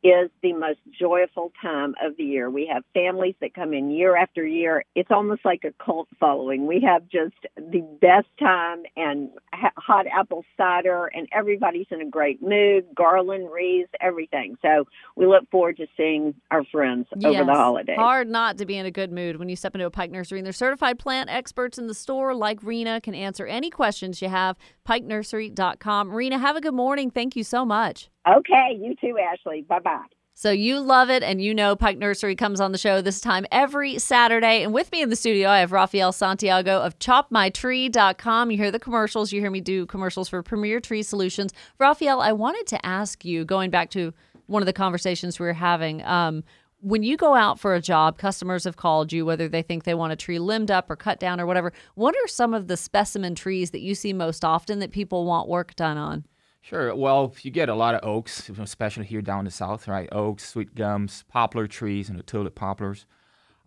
is 0.02 0.30
the 0.42 0.52
most 0.52 0.78
joyful 0.98 1.52
time 1.60 1.94
of 2.02 2.16
the 2.16 2.24
year. 2.24 2.48
We 2.48 2.70
have 2.72 2.84
families 2.94 3.34
that 3.40 3.54
come 3.54 3.72
in 3.72 3.90
year 3.90 4.16
after 4.16 4.46
year. 4.46 4.84
It's 4.94 5.10
almost 5.10 5.44
like 5.44 5.64
a 5.64 5.72
cult 5.84 6.08
following. 6.20 6.66
We 6.66 6.80
have 6.86 7.08
just 7.08 7.34
the 7.56 7.80
best 8.00 8.28
time 8.38 8.82
and 8.96 9.30
hot 9.52 10.06
apple 10.06 10.44
cider, 10.56 11.06
and 11.06 11.28
everybody's 11.32 11.86
in 11.90 12.00
a 12.00 12.06
great 12.06 12.42
mood, 12.42 12.86
garland, 12.94 13.48
wreaths, 13.50 13.90
everything. 14.00 14.56
So 14.62 14.86
we 15.16 15.26
look 15.26 15.50
forward 15.50 15.78
to 15.78 15.86
seeing 15.96 16.34
our 16.50 16.64
friends 16.64 17.08
over 17.24 17.44
the 17.44 17.52
holidays. 17.52 17.96
Hard 17.98 18.28
not 18.28 18.58
to 18.58 18.66
be 18.66 18.76
in 18.76 18.86
a 18.86 18.90
good 18.90 19.10
mood 19.10 19.36
when 19.36 19.48
you 19.48 19.56
step 19.56 19.74
into 19.74 19.86
a 19.86 19.90
Pike 19.90 20.10
Nursery. 20.10 20.38
And 20.38 20.46
their 20.46 20.52
certified 20.52 20.98
plant 20.98 21.28
experts 21.30 21.78
in 21.78 21.86
the 21.88 21.94
store, 21.94 22.34
like 22.34 22.62
Rena, 22.62 23.00
can 23.00 23.14
answer 23.14 23.46
any 23.46 23.70
questions 23.70 24.22
you 24.22 24.28
have. 24.28 24.56
PikeNursery.com. 24.86 26.12
Rena, 26.12 26.38
have 26.38 26.56
a 26.56 26.60
good 26.60 26.74
morning. 26.74 27.10
Thank 27.10 27.36
you 27.36 27.44
so 27.44 27.64
much. 27.64 28.08
Okay, 28.36 28.78
you 28.80 28.94
too, 29.00 29.16
Ashley. 29.18 29.62
Bye 29.62 29.78
bye. 29.80 30.04
So 30.34 30.52
you 30.52 30.78
love 30.78 31.10
it, 31.10 31.24
and 31.24 31.42
you 31.42 31.52
know 31.52 31.74
Pike 31.74 31.98
Nursery 31.98 32.36
comes 32.36 32.60
on 32.60 32.70
the 32.70 32.78
show 32.78 33.00
this 33.00 33.20
time 33.20 33.44
every 33.50 33.98
Saturday. 33.98 34.62
And 34.62 34.72
with 34.72 34.92
me 34.92 35.02
in 35.02 35.10
the 35.10 35.16
studio, 35.16 35.48
I 35.48 35.58
have 35.58 35.72
Rafael 35.72 36.12
Santiago 36.12 36.80
of 36.80 36.96
ChopMyTree.com. 37.00 38.50
You 38.52 38.56
hear 38.56 38.70
the 38.70 38.78
commercials. 38.78 39.32
You 39.32 39.40
hear 39.40 39.50
me 39.50 39.60
do 39.60 39.84
commercials 39.86 40.28
for 40.28 40.40
Premier 40.44 40.78
Tree 40.78 41.02
Solutions. 41.02 41.52
Rafael, 41.80 42.20
I 42.20 42.30
wanted 42.30 42.68
to 42.68 42.86
ask 42.86 43.24
you, 43.24 43.44
going 43.44 43.70
back 43.70 43.90
to 43.90 44.14
one 44.46 44.62
of 44.62 44.66
the 44.66 44.72
conversations 44.72 45.40
we 45.40 45.46
were 45.46 45.52
having, 45.54 46.04
um, 46.04 46.44
when 46.80 47.02
you 47.02 47.16
go 47.16 47.34
out 47.34 47.58
for 47.58 47.74
a 47.74 47.80
job, 47.80 48.18
customers 48.18 48.62
have 48.62 48.76
called 48.76 49.12
you, 49.12 49.26
whether 49.26 49.48
they 49.48 49.62
think 49.62 49.82
they 49.82 49.94
want 49.94 50.12
a 50.12 50.16
tree 50.16 50.38
limbed 50.38 50.70
up 50.70 50.88
or 50.88 50.94
cut 50.94 51.18
down 51.18 51.40
or 51.40 51.46
whatever. 51.46 51.72
What 51.96 52.14
are 52.14 52.28
some 52.28 52.54
of 52.54 52.68
the 52.68 52.76
specimen 52.76 53.34
trees 53.34 53.72
that 53.72 53.80
you 53.80 53.96
see 53.96 54.12
most 54.12 54.44
often 54.44 54.78
that 54.78 54.92
people 54.92 55.24
want 55.24 55.48
work 55.48 55.74
done 55.74 55.98
on? 55.98 56.24
Sure. 56.60 56.94
Well, 56.94 57.34
you 57.42 57.50
get 57.50 57.68
a 57.68 57.74
lot 57.74 57.94
of 57.94 58.06
oaks, 58.06 58.48
especially 58.50 59.06
here 59.06 59.22
down 59.22 59.44
the 59.44 59.50
south, 59.50 59.88
right? 59.88 60.08
Oaks, 60.12 60.46
sweet 60.48 60.74
gums, 60.74 61.24
poplar 61.28 61.66
trees, 61.66 62.10
and 62.10 62.18
the 62.18 62.22
tulip 62.22 62.54
poplars, 62.54 63.06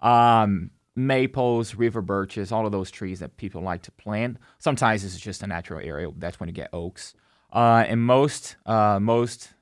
um, 0.01 0.71
maples, 0.95 1.75
river 1.75 2.01
birches, 2.01 2.51
all 2.51 2.65
of 2.65 2.71
those 2.71 2.91
trees 2.91 3.19
that 3.19 3.37
people 3.37 3.61
like 3.61 3.81
to 3.83 3.91
plant. 3.93 4.37
Sometimes 4.59 5.03
it's 5.03 5.19
just 5.19 5.41
a 5.43 5.47
natural 5.47 5.79
area. 5.79 6.09
That's 6.17 6.39
when 6.39 6.49
you 6.49 6.53
get 6.53 6.69
oaks. 6.73 7.15
Uh, 7.51 7.85
and 7.87 8.01
most, 8.01 8.57
uh, 8.65 8.99
most, 8.99 9.53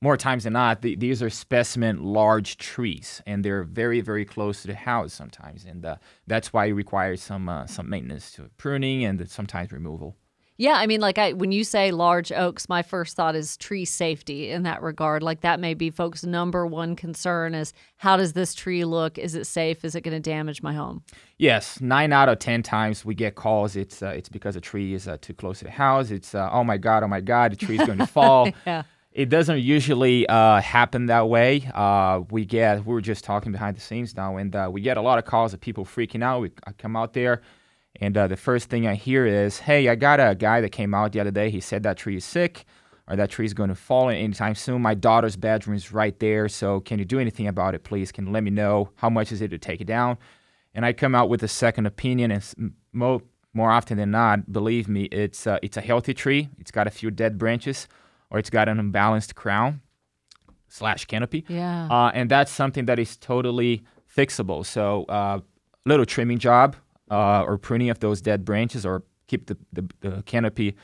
more 0.00 0.16
times 0.16 0.44
than 0.44 0.52
not, 0.54 0.82
th- 0.82 0.98
these 0.98 1.22
are 1.22 1.30
specimen 1.30 2.02
large 2.04 2.56
trees, 2.56 3.22
and 3.26 3.44
they're 3.44 3.64
very, 3.64 4.00
very 4.00 4.24
close 4.24 4.62
to 4.62 4.68
the 4.68 4.74
house 4.74 5.12
sometimes, 5.12 5.64
and 5.64 5.84
uh, 5.84 5.96
that's 6.26 6.52
why 6.52 6.66
it 6.66 6.72
requires 6.72 7.20
some 7.22 7.48
uh, 7.48 7.66
some 7.66 7.88
maintenance 7.90 8.30
to 8.32 8.50
pruning 8.58 9.04
and 9.04 9.28
sometimes 9.30 9.72
removal. 9.72 10.16
Yeah, 10.60 10.74
I 10.74 10.88
mean, 10.88 11.00
like 11.00 11.18
I 11.18 11.34
when 11.34 11.52
you 11.52 11.62
say 11.62 11.92
large 11.92 12.32
oaks, 12.32 12.68
my 12.68 12.82
first 12.82 13.14
thought 13.14 13.36
is 13.36 13.56
tree 13.56 13.84
safety 13.84 14.50
in 14.50 14.64
that 14.64 14.82
regard. 14.82 15.22
Like 15.22 15.42
that 15.42 15.60
may 15.60 15.72
be 15.72 15.88
folks' 15.90 16.24
number 16.24 16.66
one 16.66 16.96
concern 16.96 17.54
is 17.54 17.72
how 17.96 18.16
does 18.16 18.32
this 18.32 18.54
tree 18.54 18.84
look? 18.84 19.18
Is 19.18 19.36
it 19.36 19.46
safe? 19.46 19.84
Is 19.84 19.94
it 19.94 20.00
going 20.00 20.20
to 20.20 20.30
damage 20.30 20.60
my 20.60 20.74
home? 20.74 21.04
Yes, 21.36 21.80
nine 21.80 22.12
out 22.12 22.28
of 22.28 22.40
ten 22.40 22.64
times 22.64 23.04
we 23.04 23.14
get 23.14 23.36
calls. 23.36 23.76
It's 23.76 24.02
uh, 24.02 24.08
it's 24.08 24.28
because 24.28 24.56
a 24.56 24.60
tree 24.60 24.94
is 24.94 25.06
uh, 25.06 25.16
too 25.20 25.32
close 25.32 25.60
to 25.60 25.64
the 25.64 25.70
house. 25.70 26.10
It's 26.10 26.34
uh, 26.34 26.50
oh 26.52 26.64
my 26.64 26.76
god, 26.76 27.04
oh 27.04 27.08
my 27.08 27.20
god, 27.20 27.52
the 27.52 27.56
tree's 27.56 27.86
going 27.86 27.98
to 28.06 28.06
fall. 28.06 28.50
Yeah. 28.66 28.82
It 29.12 29.28
doesn't 29.28 29.60
usually 29.60 30.28
uh, 30.28 30.60
happen 30.60 31.06
that 31.06 31.28
way. 31.28 31.70
Uh, 31.72 32.22
we 32.30 32.44
get 32.44 32.84
we 32.84 32.92
were 32.92 33.00
just 33.00 33.22
talking 33.22 33.52
behind 33.52 33.76
the 33.76 33.80
scenes 33.80 34.16
now, 34.16 34.36
and 34.36 34.54
uh, 34.56 34.68
we 34.72 34.80
get 34.80 34.96
a 34.96 35.02
lot 35.02 35.18
of 35.18 35.24
calls 35.24 35.54
of 35.54 35.60
people 35.60 35.84
freaking 35.84 36.24
out. 36.24 36.40
We 36.40 36.50
I 36.66 36.72
come 36.72 36.96
out 36.96 37.12
there, 37.12 37.42
and 38.00 38.16
uh, 38.16 38.26
the 38.28 38.36
first 38.36 38.68
thing 38.70 38.86
I 38.86 38.94
hear 38.94 39.26
is, 39.26 39.58
"Hey, 39.60 39.88
I 39.88 39.94
got 39.94 40.20
a 40.20 40.34
guy 40.34 40.60
that 40.60 40.70
came 40.70 40.94
out 40.94 41.12
the 41.12 41.20
other 41.20 41.30
day. 41.30 41.50
He 41.50 41.60
said 41.60 41.82
that 41.82 41.96
tree 41.96 42.16
is 42.16 42.24
sick. 42.24 42.64
or 43.10 43.16
that 43.16 43.30
tree 43.30 43.46
is 43.46 43.54
going 43.54 43.70
to 43.70 43.74
fall 43.74 44.10
anytime 44.10 44.54
soon. 44.54 44.82
My 44.82 44.92
daughter's 44.94 45.34
bedroom 45.34 45.74
is 45.74 45.92
right 45.92 46.18
there, 46.20 46.46
so 46.46 46.80
can 46.80 46.98
you 46.98 47.06
do 47.06 47.18
anything 47.18 47.46
about 47.48 47.74
it, 47.74 47.82
please? 47.82 48.12
Can 48.12 48.26
you 48.26 48.32
let 48.32 48.44
me 48.44 48.50
know 48.50 48.90
how 48.96 49.08
much 49.08 49.32
is 49.32 49.40
it 49.40 49.48
to 49.48 49.58
take 49.58 49.80
it 49.80 49.86
down? 49.86 50.18
And 50.74 50.84
I 50.84 50.92
come 50.92 51.14
out 51.14 51.30
with 51.30 51.42
a 51.42 51.48
second 51.48 51.86
opinion, 51.86 52.30
and 52.30 52.72
mo- 52.92 53.22
more 53.54 53.70
often 53.70 53.96
than 53.96 54.10
not, 54.10 54.52
believe 54.52 54.88
me, 54.88 55.04
it's 55.04 55.46
uh, 55.46 55.58
it's 55.62 55.78
a 55.78 55.80
healthy 55.80 56.12
tree. 56.12 56.50
It's 56.58 56.70
got 56.70 56.86
a 56.86 56.90
few 56.90 57.10
dead 57.10 57.38
branches, 57.38 57.88
or 58.30 58.38
it's 58.38 58.50
got 58.50 58.68
an 58.68 58.78
unbalanced 58.78 59.34
crown 59.34 59.80
slash 60.68 61.06
canopy. 61.06 61.46
Yeah. 61.48 61.88
Uh, 61.90 62.10
and 62.12 62.30
that's 62.30 62.52
something 62.52 62.84
that 62.86 62.98
is 62.98 63.16
totally 63.16 63.82
fixable. 64.14 64.66
So, 64.66 65.04
uh, 65.04 65.40
little 65.86 66.04
trimming 66.04 66.38
job 66.38 66.76
uh, 67.10 67.42
or 67.42 67.58
pruning 67.58 67.90
of 67.90 68.00
those 68.00 68.20
dead 68.20 68.44
branches, 68.44 68.84
or 68.86 69.02
keep 69.26 69.46
the 69.46 69.56
the, 69.72 69.88
the 70.00 70.22
canopy 70.22 70.76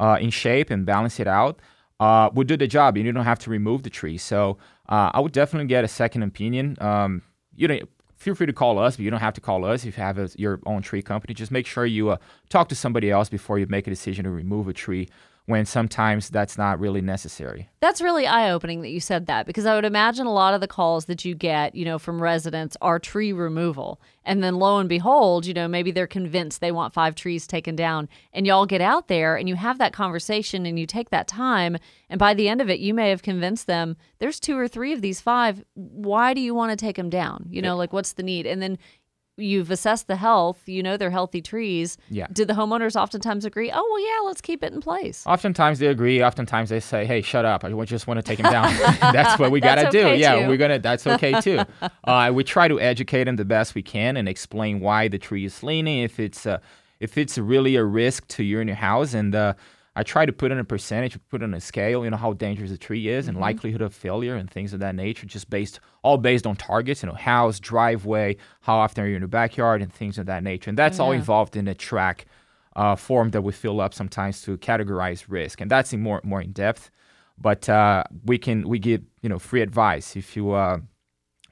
uh, 0.00 0.18
in 0.20 0.30
shape 0.30 0.70
and 0.70 0.86
balance 0.86 1.20
it 1.20 1.26
out. 1.26 1.60
Uh, 1.98 2.28
would 2.34 2.46
do 2.46 2.58
the 2.58 2.66
job, 2.66 2.96
and 2.96 3.06
you 3.06 3.12
don't 3.12 3.24
have 3.24 3.38
to 3.38 3.48
remove 3.48 3.82
the 3.82 3.88
tree. 3.88 4.18
So, 4.18 4.58
uh, 4.90 5.10
I 5.14 5.20
would 5.20 5.32
definitely 5.32 5.66
get 5.66 5.82
a 5.82 5.88
second 5.88 6.24
opinion. 6.24 6.76
Um, 6.78 7.22
you 7.54 7.66
know, 7.66 7.78
feel 8.16 8.34
free 8.34 8.46
to 8.46 8.52
call 8.52 8.78
us, 8.78 8.96
but 8.96 9.04
you 9.04 9.10
don't 9.10 9.20
have 9.20 9.32
to 9.34 9.40
call 9.40 9.64
us 9.64 9.84
if 9.86 9.96
you 9.96 10.02
have 10.02 10.18
a, 10.18 10.28
your 10.36 10.60
own 10.66 10.82
tree 10.82 11.00
company. 11.00 11.32
Just 11.32 11.50
make 11.50 11.66
sure 11.66 11.86
you 11.86 12.10
uh, 12.10 12.16
talk 12.50 12.68
to 12.68 12.74
somebody 12.74 13.10
else 13.10 13.30
before 13.30 13.58
you 13.58 13.66
make 13.66 13.86
a 13.86 13.90
decision 13.90 14.24
to 14.24 14.30
remove 14.30 14.68
a 14.68 14.74
tree 14.74 15.08
when 15.46 15.64
sometimes 15.64 16.28
that's 16.28 16.58
not 16.58 16.80
really 16.80 17.00
necessary. 17.00 17.68
That's 17.80 18.00
really 18.00 18.26
eye 18.26 18.50
opening 18.50 18.82
that 18.82 18.90
you 18.90 18.98
said 18.98 19.26
that 19.26 19.46
because 19.46 19.64
I 19.64 19.76
would 19.76 19.84
imagine 19.84 20.26
a 20.26 20.32
lot 20.32 20.54
of 20.54 20.60
the 20.60 20.66
calls 20.66 21.04
that 21.04 21.24
you 21.24 21.36
get, 21.36 21.76
you 21.76 21.84
know, 21.84 22.00
from 22.00 22.20
residents 22.20 22.76
are 22.82 22.98
tree 22.98 23.32
removal. 23.32 24.00
And 24.24 24.42
then 24.42 24.56
lo 24.56 24.78
and 24.78 24.88
behold, 24.88 25.46
you 25.46 25.54
know, 25.54 25.68
maybe 25.68 25.92
they're 25.92 26.08
convinced 26.08 26.60
they 26.60 26.72
want 26.72 26.92
five 26.92 27.14
trees 27.14 27.46
taken 27.46 27.76
down. 27.76 28.08
And 28.32 28.44
y'all 28.44 28.66
get 28.66 28.80
out 28.80 29.06
there 29.06 29.36
and 29.36 29.48
you 29.48 29.54
have 29.54 29.78
that 29.78 29.92
conversation 29.92 30.66
and 30.66 30.80
you 30.80 30.86
take 30.86 31.10
that 31.10 31.28
time. 31.28 31.76
And 32.10 32.18
by 32.18 32.34
the 32.34 32.48
end 32.48 32.60
of 32.60 32.68
it, 32.68 32.80
you 32.80 32.92
may 32.92 33.10
have 33.10 33.22
convinced 33.22 33.68
them 33.68 33.96
there's 34.18 34.40
two 34.40 34.58
or 34.58 34.66
three 34.66 34.92
of 34.92 35.00
these 35.00 35.20
five. 35.20 35.64
Why 35.74 36.34
do 36.34 36.40
you 36.40 36.56
want 36.56 36.76
to 36.76 36.84
take 36.84 36.96
them 36.96 37.10
down? 37.10 37.46
You 37.50 37.62
know, 37.62 37.76
like 37.76 37.92
what's 37.92 38.14
the 38.14 38.24
need? 38.24 38.46
And 38.46 38.60
then 38.60 38.78
you've 39.36 39.70
assessed 39.70 40.06
the 40.06 40.16
health, 40.16 40.62
you 40.66 40.82
know 40.82 40.96
they're 40.96 41.10
healthy 41.10 41.42
trees. 41.42 41.98
Yeah. 42.10 42.26
Did 42.32 42.48
the 42.48 42.54
homeowners 42.54 43.00
oftentimes 43.00 43.44
agree, 43.44 43.70
oh, 43.72 43.88
well, 43.90 44.00
yeah, 44.00 44.26
let's 44.26 44.40
keep 44.40 44.62
it 44.62 44.72
in 44.72 44.80
place? 44.80 45.24
Oftentimes 45.26 45.78
they 45.78 45.86
agree. 45.86 46.22
Oftentimes 46.22 46.70
they 46.70 46.80
say, 46.80 47.04
"Hey, 47.04 47.22
shut 47.22 47.44
up! 47.44 47.64
I 47.64 47.84
just 47.84 48.06
want 48.06 48.18
to 48.18 48.22
take 48.22 48.38
him 48.38 48.50
down." 48.50 48.74
that's 49.00 49.38
what 49.38 49.50
we 49.50 49.60
gotta 49.60 49.82
That's 49.82 49.92
do. 49.92 50.00
okay, 50.00 50.20
yeah, 50.20 50.42
too. 50.42 50.48
we're 50.48 50.56
gonna. 50.56 50.78
That's 50.78 51.06
okay 51.06 51.40
too. 51.40 51.60
uh, 52.04 52.30
we 52.34 52.44
try 52.44 52.68
to 52.68 52.80
educate 52.80 53.24
them 53.24 53.36
the 53.36 53.44
best 53.44 53.74
we 53.74 53.82
can 53.82 54.16
and 54.16 54.28
explain 54.28 54.80
why 54.80 55.08
the 55.08 55.18
tree 55.18 55.44
is 55.44 55.62
leaning. 55.62 56.02
If 56.02 56.18
it's 56.18 56.46
uh, 56.46 56.58
if 57.00 57.18
it's 57.18 57.38
really 57.38 57.76
a 57.76 57.84
risk 57.84 58.26
to 58.28 58.42
you 58.42 58.60
and 58.60 58.68
your 58.68 58.76
house, 58.76 59.14
and 59.14 59.34
uh, 59.34 59.54
I 59.98 60.02
try 60.02 60.26
to 60.26 60.32
put 60.32 60.52
in 60.52 60.58
a 60.58 60.64
percentage, 60.64 61.18
put 61.30 61.42
in 61.42 61.54
a 61.54 61.60
scale. 61.60 62.04
You 62.04 62.10
know 62.10 62.18
how 62.18 62.34
dangerous 62.34 62.70
a 62.70 62.76
tree 62.78 63.08
is, 63.08 63.26
and 63.28 63.36
Mhm. 63.36 63.40
likelihood 63.40 63.80
of 63.80 63.94
failure, 63.94 64.36
and 64.36 64.48
things 64.48 64.72
of 64.74 64.80
that 64.80 64.94
nature. 64.94 65.26
Just 65.26 65.48
based 65.50 65.80
all 66.02 66.18
based 66.18 66.46
on 66.46 66.54
targets. 66.54 67.02
You 67.02 67.08
know, 67.08 67.14
house, 67.14 67.58
driveway, 67.58 68.36
how 68.60 68.76
often 68.76 69.02
are 69.04 69.08
you 69.08 69.16
in 69.16 69.22
the 69.22 69.28
backyard, 69.28 69.80
and 69.82 69.92
things 69.92 70.18
of 70.18 70.26
that 70.26 70.42
nature. 70.44 70.68
And 70.70 70.78
that's 70.78 71.00
all 71.00 71.12
involved 71.12 71.56
in 71.56 71.66
a 71.66 71.74
TRAQ 71.74 72.26
uh, 72.76 72.94
form 72.94 73.30
that 73.30 73.42
we 73.42 73.52
fill 73.52 73.80
up 73.80 73.94
sometimes 73.94 74.42
to 74.42 74.58
categorize 74.58 75.24
risk, 75.28 75.60
and 75.62 75.70
that's 75.70 75.92
in 75.94 76.00
more 76.02 76.20
more 76.22 76.42
in 76.42 76.52
depth. 76.52 76.90
But 77.38 77.68
uh, 77.68 78.04
we 78.24 78.36
can 78.38 78.68
we 78.68 78.78
give 78.78 79.00
you 79.22 79.28
know 79.30 79.38
free 79.38 79.62
advice 79.62 80.14
if 80.14 80.36
you 80.36 80.52
uh, 80.52 80.78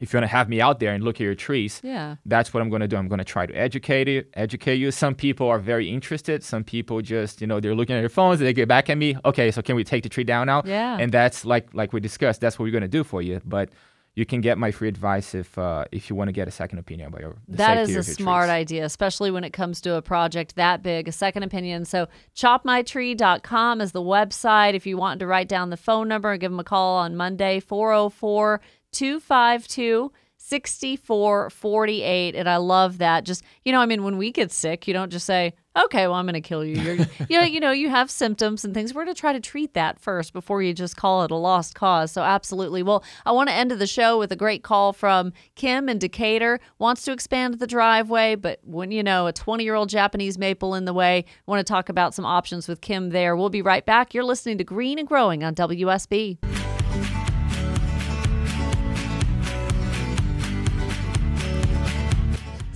if 0.04 0.12
you 0.12 0.18
want 0.18 0.30
to 0.30 0.36
have 0.36 0.48
me 0.48 0.60
out 0.60 0.78
there 0.78 0.92
and 0.94 1.02
look 1.02 1.16
at 1.16 1.20
your 1.20 1.34
trees. 1.34 1.80
Yeah. 1.82 2.16
That's 2.24 2.54
what 2.54 2.62
I'm 2.62 2.68
going 2.68 2.80
to 2.80 2.88
do. 2.88 2.96
I'm 2.96 3.08
going 3.08 3.18
to 3.18 3.24
try 3.24 3.46
to 3.46 3.54
educate 3.54 4.06
you. 4.08 4.24
Educate 4.34 4.76
you. 4.76 4.90
Some 4.90 5.14
people 5.14 5.48
are 5.48 5.58
very 5.58 5.88
interested. 5.88 6.44
Some 6.44 6.64
people 6.64 7.02
just 7.02 7.40
you 7.40 7.46
know 7.46 7.60
they're 7.60 7.74
looking 7.74 7.96
at 7.96 8.00
their 8.00 8.08
phones. 8.08 8.38
They 8.38 8.52
get 8.52 8.68
back 8.68 8.88
at 8.88 8.96
me. 8.98 9.16
Okay, 9.24 9.50
so 9.50 9.62
can 9.62 9.76
we 9.76 9.84
take 9.84 10.02
the 10.02 10.08
tree 10.08 10.24
down 10.24 10.46
now? 10.46 10.62
Yeah. 10.64 10.98
And 10.98 11.10
that's 11.10 11.44
like 11.44 11.74
like 11.74 11.92
we 11.92 12.00
discussed. 12.00 12.40
That's 12.40 12.58
what 12.58 12.64
we're 12.64 12.72
going 12.72 12.82
to 12.82 12.88
do 12.88 13.02
for 13.02 13.20
you. 13.20 13.40
But 13.44 13.70
you 14.16 14.24
can 14.24 14.40
get 14.40 14.58
my 14.58 14.70
free 14.70 14.88
advice 14.88 15.34
if 15.34 15.58
uh, 15.58 15.84
if 15.90 16.08
you 16.08 16.14
want 16.16 16.28
to 16.28 16.32
get 16.32 16.46
a 16.46 16.50
second 16.50 16.78
opinion 16.78 17.08
about 17.08 17.20
your 17.20 17.36
the 17.48 17.56
That 17.56 17.78
a 17.78 18.02
smart 18.02 18.44
trees. 18.44 18.50
idea, 18.50 18.84
especially 18.84 19.30
when 19.30 19.42
it 19.42 19.52
comes 19.52 19.80
to 19.82 19.96
a 19.96 20.02
project 20.02 20.54
that 20.56 20.82
big, 20.82 21.08
a 21.08 21.12
second 21.12 21.42
opinion. 21.42 21.84
So, 21.84 22.06
chopmytree.com 22.36 23.80
is 23.80 23.92
the 23.92 24.02
website. 24.02 24.74
If 24.74 24.86
you 24.86 24.96
want 24.96 25.20
to 25.20 25.26
write 25.26 25.48
down 25.48 25.70
the 25.70 25.76
phone 25.76 26.08
number, 26.08 26.30
and 26.30 26.40
give 26.40 26.52
them 26.52 26.60
a 26.60 26.64
call 26.64 26.98
on 26.98 27.16
Monday, 27.16 27.58
404 27.58 28.60
252 28.94 30.10
6448. 30.46 32.34
And 32.34 32.48
I 32.48 32.58
love 32.58 32.98
that. 32.98 33.24
Just, 33.24 33.42
you 33.64 33.72
know, 33.72 33.80
I 33.80 33.86
mean, 33.86 34.04
when 34.04 34.18
we 34.18 34.30
get 34.30 34.52
sick, 34.52 34.86
you 34.86 34.92
don't 34.92 35.10
just 35.10 35.24
say, 35.24 35.54
okay, 35.84 36.06
well, 36.06 36.16
I'm 36.16 36.26
going 36.26 36.34
to 36.34 36.42
kill 36.42 36.62
you. 36.62 36.76
You're, 36.76 36.94
you, 37.30 37.38
know, 37.38 37.44
you 37.44 37.60
know, 37.60 37.70
you 37.70 37.88
have 37.88 38.10
symptoms 38.10 38.62
and 38.62 38.74
things. 38.74 38.92
We're 38.92 39.04
going 39.04 39.14
to 39.14 39.20
try 39.20 39.32
to 39.32 39.40
treat 39.40 39.72
that 39.72 39.98
first 39.98 40.34
before 40.34 40.62
you 40.62 40.74
just 40.74 40.96
call 40.96 41.24
it 41.24 41.30
a 41.30 41.36
lost 41.36 41.74
cause. 41.74 42.12
So, 42.12 42.22
absolutely. 42.22 42.82
Well, 42.82 43.02
I 43.24 43.32
want 43.32 43.48
to 43.48 43.54
end 43.54 43.70
the 43.70 43.86
show 43.86 44.18
with 44.18 44.30
a 44.32 44.36
great 44.36 44.62
call 44.62 44.92
from 44.92 45.32
Kim 45.54 45.88
in 45.88 45.98
Decatur. 45.98 46.60
Wants 46.78 47.04
to 47.04 47.12
expand 47.12 47.54
the 47.54 47.66
driveway, 47.66 48.34
but 48.34 48.60
when 48.64 48.90
you 48.90 49.02
know 49.02 49.26
a 49.26 49.32
20 49.32 49.64
year 49.64 49.74
old 49.74 49.88
Japanese 49.88 50.36
maple 50.36 50.74
in 50.74 50.84
the 50.84 50.92
way, 50.92 51.24
want 51.46 51.66
to 51.66 51.70
talk 51.70 51.88
about 51.88 52.12
some 52.12 52.26
options 52.26 52.68
with 52.68 52.82
Kim 52.82 53.10
there. 53.10 53.34
We'll 53.34 53.48
be 53.48 53.62
right 53.62 53.86
back. 53.86 54.12
You're 54.12 54.24
listening 54.24 54.58
to 54.58 54.64
Green 54.64 54.98
and 54.98 55.08
Growing 55.08 55.42
on 55.42 55.54
WSB. 55.54 56.63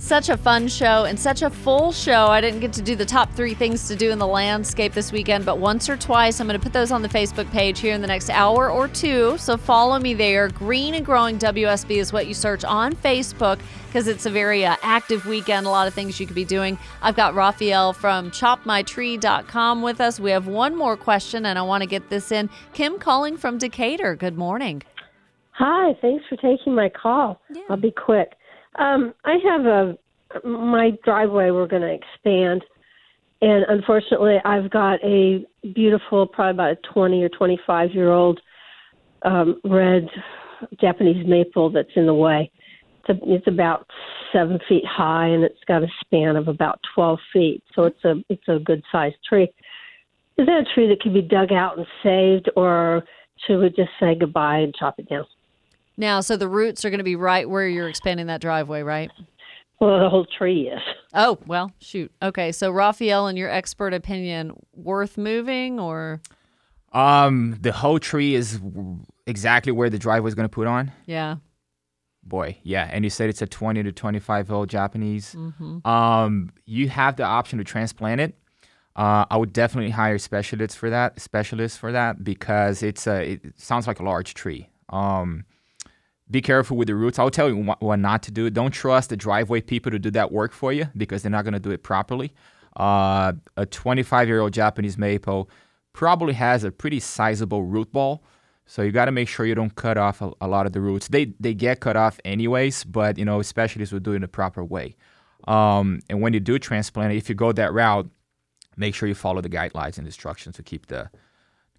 Such 0.09 0.29
a 0.29 0.37
fun 0.37 0.67
show 0.67 1.05
and 1.05 1.19
such 1.19 1.43
a 1.43 1.51
full 1.51 1.91
show. 1.91 2.25
I 2.25 2.41
didn't 2.41 2.61
get 2.61 2.73
to 2.73 2.81
do 2.81 2.95
the 2.95 3.05
top 3.05 3.31
three 3.33 3.53
things 3.53 3.87
to 3.89 3.95
do 3.95 4.09
in 4.09 4.17
the 4.17 4.25
landscape 4.25 4.93
this 4.93 5.11
weekend, 5.11 5.45
but 5.45 5.59
once 5.59 5.87
or 5.87 5.97
twice, 5.97 6.39
I'm 6.39 6.47
going 6.47 6.59
to 6.59 6.63
put 6.63 6.73
those 6.73 6.91
on 6.91 7.03
the 7.03 7.07
Facebook 7.07 7.47
page 7.51 7.79
here 7.79 7.93
in 7.93 8.01
the 8.01 8.07
next 8.07 8.31
hour 8.31 8.71
or 8.71 8.87
two. 8.87 9.37
So 9.37 9.55
follow 9.55 9.99
me 9.99 10.15
there. 10.15 10.47
Green 10.47 10.95
and 10.95 11.05
Growing 11.05 11.37
WSB 11.37 11.97
is 11.97 12.11
what 12.11 12.25
you 12.25 12.33
search 12.33 12.63
on 12.63 12.93
Facebook 12.93 13.59
because 13.85 14.07
it's 14.07 14.25
a 14.25 14.31
very 14.31 14.65
uh, 14.65 14.77
active 14.81 15.27
weekend. 15.27 15.67
A 15.67 15.69
lot 15.69 15.87
of 15.87 15.93
things 15.93 16.19
you 16.19 16.25
could 16.25 16.33
be 16.33 16.43
doing. 16.43 16.79
I've 17.03 17.15
got 17.15 17.35
Raphael 17.35 17.93
from 17.93 18.31
chopmytree.com 18.31 19.83
with 19.83 20.01
us. 20.01 20.19
We 20.19 20.31
have 20.31 20.47
one 20.47 20.75
more 20.75 20.97
question, 20.97 21.45
and 21.45 21.59
I 21.59 21.61
want 21.61 21.83
to 21.83 21.87
get 21.87 22.09
this 22.09 22.31
in. 22.31 22.49
Kim 22.73 22.97
calling 22.97 23.37
from 23.37 23.59
Decatur. 23.59 24.15
Good 24.15 24.39
morning. 24.39 24.81
Hi, 25.51 25.93
thanks 26.01 26.25
for 26.27 26.35
taking 26.37 26.73
my 26.73 26.89
call. 26.89 27.39
I'll 27.69 27.77
be 27.77 27.91
quick. 27.91 28.33
Um, 28.79 29.13
I 29.25 29.35
have 29.43 29.65
a 29.65 29.97
my 30.47 30.91
driveway 31.03 31.51
we're 31.51 31.67
going 31.67 31.81
to 31.81 31.93
expand, 31.93 32.63
and 33.41 33.65
unfortunately, 33.67 34.37
I've 34.45 34.69
got 34.69 35.03
a 35.03 35.45
beautiful, 35.75 36.25
probably 36.27 36.51
about 36.51 36.71
a 36.71 36.93
twenty 36.93 37.21
or 37.23 37.29
twenty 37.29 37.59
five 37.67 37.91
year 37.91 38.11
old 38.11 38.39
um, 39.23 39.59
red 39.65 40.07
Japanese 40.79 41.27
maple 41.27 41.69
that's 41.69 41.89
in 41.95 42.05
the 42.05 42.13
way. 42.13 42.49
It's, 42.99 43.09
a, 43.09 43.33
it's 43.33 43.47
about 43.47 43.85
seven 44.31 44.59
feet 44.69 44.85
high, 44.85 45.27
and 45.27 45.43
it's 45.43 45.63
got 45.67 45.83
a 45.83 45.87
span 45.99 46.37
of 46.37 46.47
about 46.47 46.79
twelve 46.95 47.19
feet, 47.33 47.61
so 47.75 47.83
it's 47.83 48.03
a 48.05 48.23
it's 48.29 48.47
a 48.47 48.59
good 48.59 48.81
sized 48.91 49.17
tree. 49.27 49.51
Is 50.37 50.45
that 50.45 50.65
a 50.65 50.73
tree 50.73 50.87
that 50.87 51.01
can 51.01 51.13
be 51.13 51.21
dug 51.21 51.51
out 51.51 51.77
and 51.77 51.87
saved, 52.01 52.49
or 52.55 53.03
should 53.45 53.59
we 53.59 53.69
just 53.69 53.91
say 53.99 54.15
goodbye 54.15 54.59
and 54.59 54.73
chop 54.73 54.99
it 54.99 55.09
down? 55.09 55.25
Now, 55.99 56.21
so 56.21 56.37
the 56.37 56.47
roots 56.47 56.83
are 56.85 56.89
going 56.89 56.99
to 56.99 57.03
be 57.03 57.15
right 57.17 57.47
where 57.47 57.67
you're 57.67 57.89
expanding 57.89 58.27
that 58.27 58.39
driveway, 58.41 58.81
right? 58.83 59.11
Well, 59.81 59.99
the 59.99 60.09
whole 60.09 60.25
tree 60.25 60.69
is. 60.69 60.81
Oh, 61.13 61.37
well, 61.45 61.71
shoot. 61.79 62.11
Okay, 62.23 62.51
so 62.53 62.71
Raphael, 62.71 63.27
in 63.27 63.35
your 63.37 63.49
expert 63.49 63.93
opinion, 63.93 64.53
worth 64.73 65.17
moving 65.17 65.79
or 65.79 66.21
Um, 66.93 67.57
the 67.61 67.71
whole 67.73 67.99
tree 67.99 68.33
is 68.33 68.59
exactly 69.27 69.71
where 69.71 69.89
the 69.89 69.99
driveway 69.99 70.29
is 70.29 70.35
going 70.35 70.47
to 70.49 70.53
put 70.53 70.67
on. 70.67 70.91
yeah. 71.05 71.35
Boy, 72.21 72.57
yeah, 72.63 72.87
and 72.91 73.03
you 73.03 73.09
said 73.09 73.29
it's 73.29 73.41
a 73.41 73.47
20 73.47 73.81
to 73.83 73.91
25 73.91 74.51
old 74.51 74.69
Japanese. 74.69 75.35
Mhm. 75.35 75.83
Um, 75.87 76.51
you 76.65 76.87
have 76.89 77.15
the 77.15 77.23
option 77.23 77.57
to 77.57 77.63
transplant 77.63 78.21
it. 78.21 78.35
Uh, 78.95 79.25
I 79.31 79.37
would 79.37 79.51
definitely 79.53 79.91
hire 79.91 80.17
specialists 80.19 80.75
for 80.77 80.89
that. 80.91 81.19
Specialists 81.19 81.77
for 81.77 81.91
that 81.91 82.23
because 82.23 82.83
it's 82.83 83.07
a. 83.07 83.31
It 83.31 83.53
sounds 83.59 83.87
like 83.87 83.99
a 83.99 84.03
large 84.03 84.33
tree. 84.35 84.69
Um, 84.89 85.45
be 86.31 86.41
careful 86.41 86.77
with 86.77 86.87
the 86.87 86.95
roots. 86.95 87.17
I'll 87.17 87.31
tell 87.31 87.49
you 87.49 87.75
what, 87.79 87.99
not 87.99 88.23
to 88.23 88.31
do. 88.31 88.49
Don't 88.49 88.71
trust 88.71 89.09
the 89.09 89.17
driveway 89.17 89.61
people 89.61 89.91
to 89.91 89.99
do 89.99 90.11
that 90.11 90.31
work 90.31 90.51
for 90.51 90.71
you 90.71 90.87
because 90.95 91.23
they're 91.23 91.31
not 91.31 91.43
going 91.43 91.53
to 91.53 91.59
do 91.59 91.71
it 91.71 91.83
properly. 91.83 92.33
Uh, 92.77 93.33
a 93.57 93.65
25 93.65 94.27
year 94.27 94.39
old 94.39 94.53
Japanese 94.53 94.97
maple 94.97 95.49
probably 95.93 96.33
has 96.33 96.63
a 96.63 96.71
pretty 96.71 96.99
sizable 96.99 97.63
root 97.63 97.91
ball. 97.91 98.23
So 98.65 98.83
you 98.83 98.91
got 98.91 99.05
to 99.05 99.11
make 99.11 99.27
sure 99.27 99.47
you 99.47 99.55
don't 99.55 99.73
cut 99.73 99.97
off 99.97 100.21
a, 100.21 100.31
a 100.41 100.47
lot 100.47 100.67
of 100.67 100.73
the 100.73 100.79
roots. 100.79 101.07
They 101.07 101.33
they 101.39 101.55
get 101.55 101.79
cut 101.79 101.97
off 101.97 102.19
anyways, 102.23 102.83
but 102.83 103.17
you 103.17 103.25
know 103.25 103.41
specialists 103.41 103.91
will 103.91 103.99
do 103.99 104.11
it 104.11 104.17
in 104.17 104.21
the 104.21 104.27
proper 104.27 104.63
way. 104.63 104.95
Um, 105.47 106.01
and 106.09 106.21
when 106.21 106.33
you 106.33 106.39
do 106.39 106.59
transplant 106.59 107.13
if 107.13 107.29
you 107.29 107.35
go 107.35 107.51
that 107.51 107.73
route, 107.73 108.07
make 108.77 108.93
sure 108.93 109.09
you 109.09 109.15
follow 109.15 109.41
the 109.41 109.49
guidelines 109.49 109.97
and 109.97 110.05
instructions 110.05 110.55
to 110.57 110.63
keep 110.63 110.85
the 110.85 111.09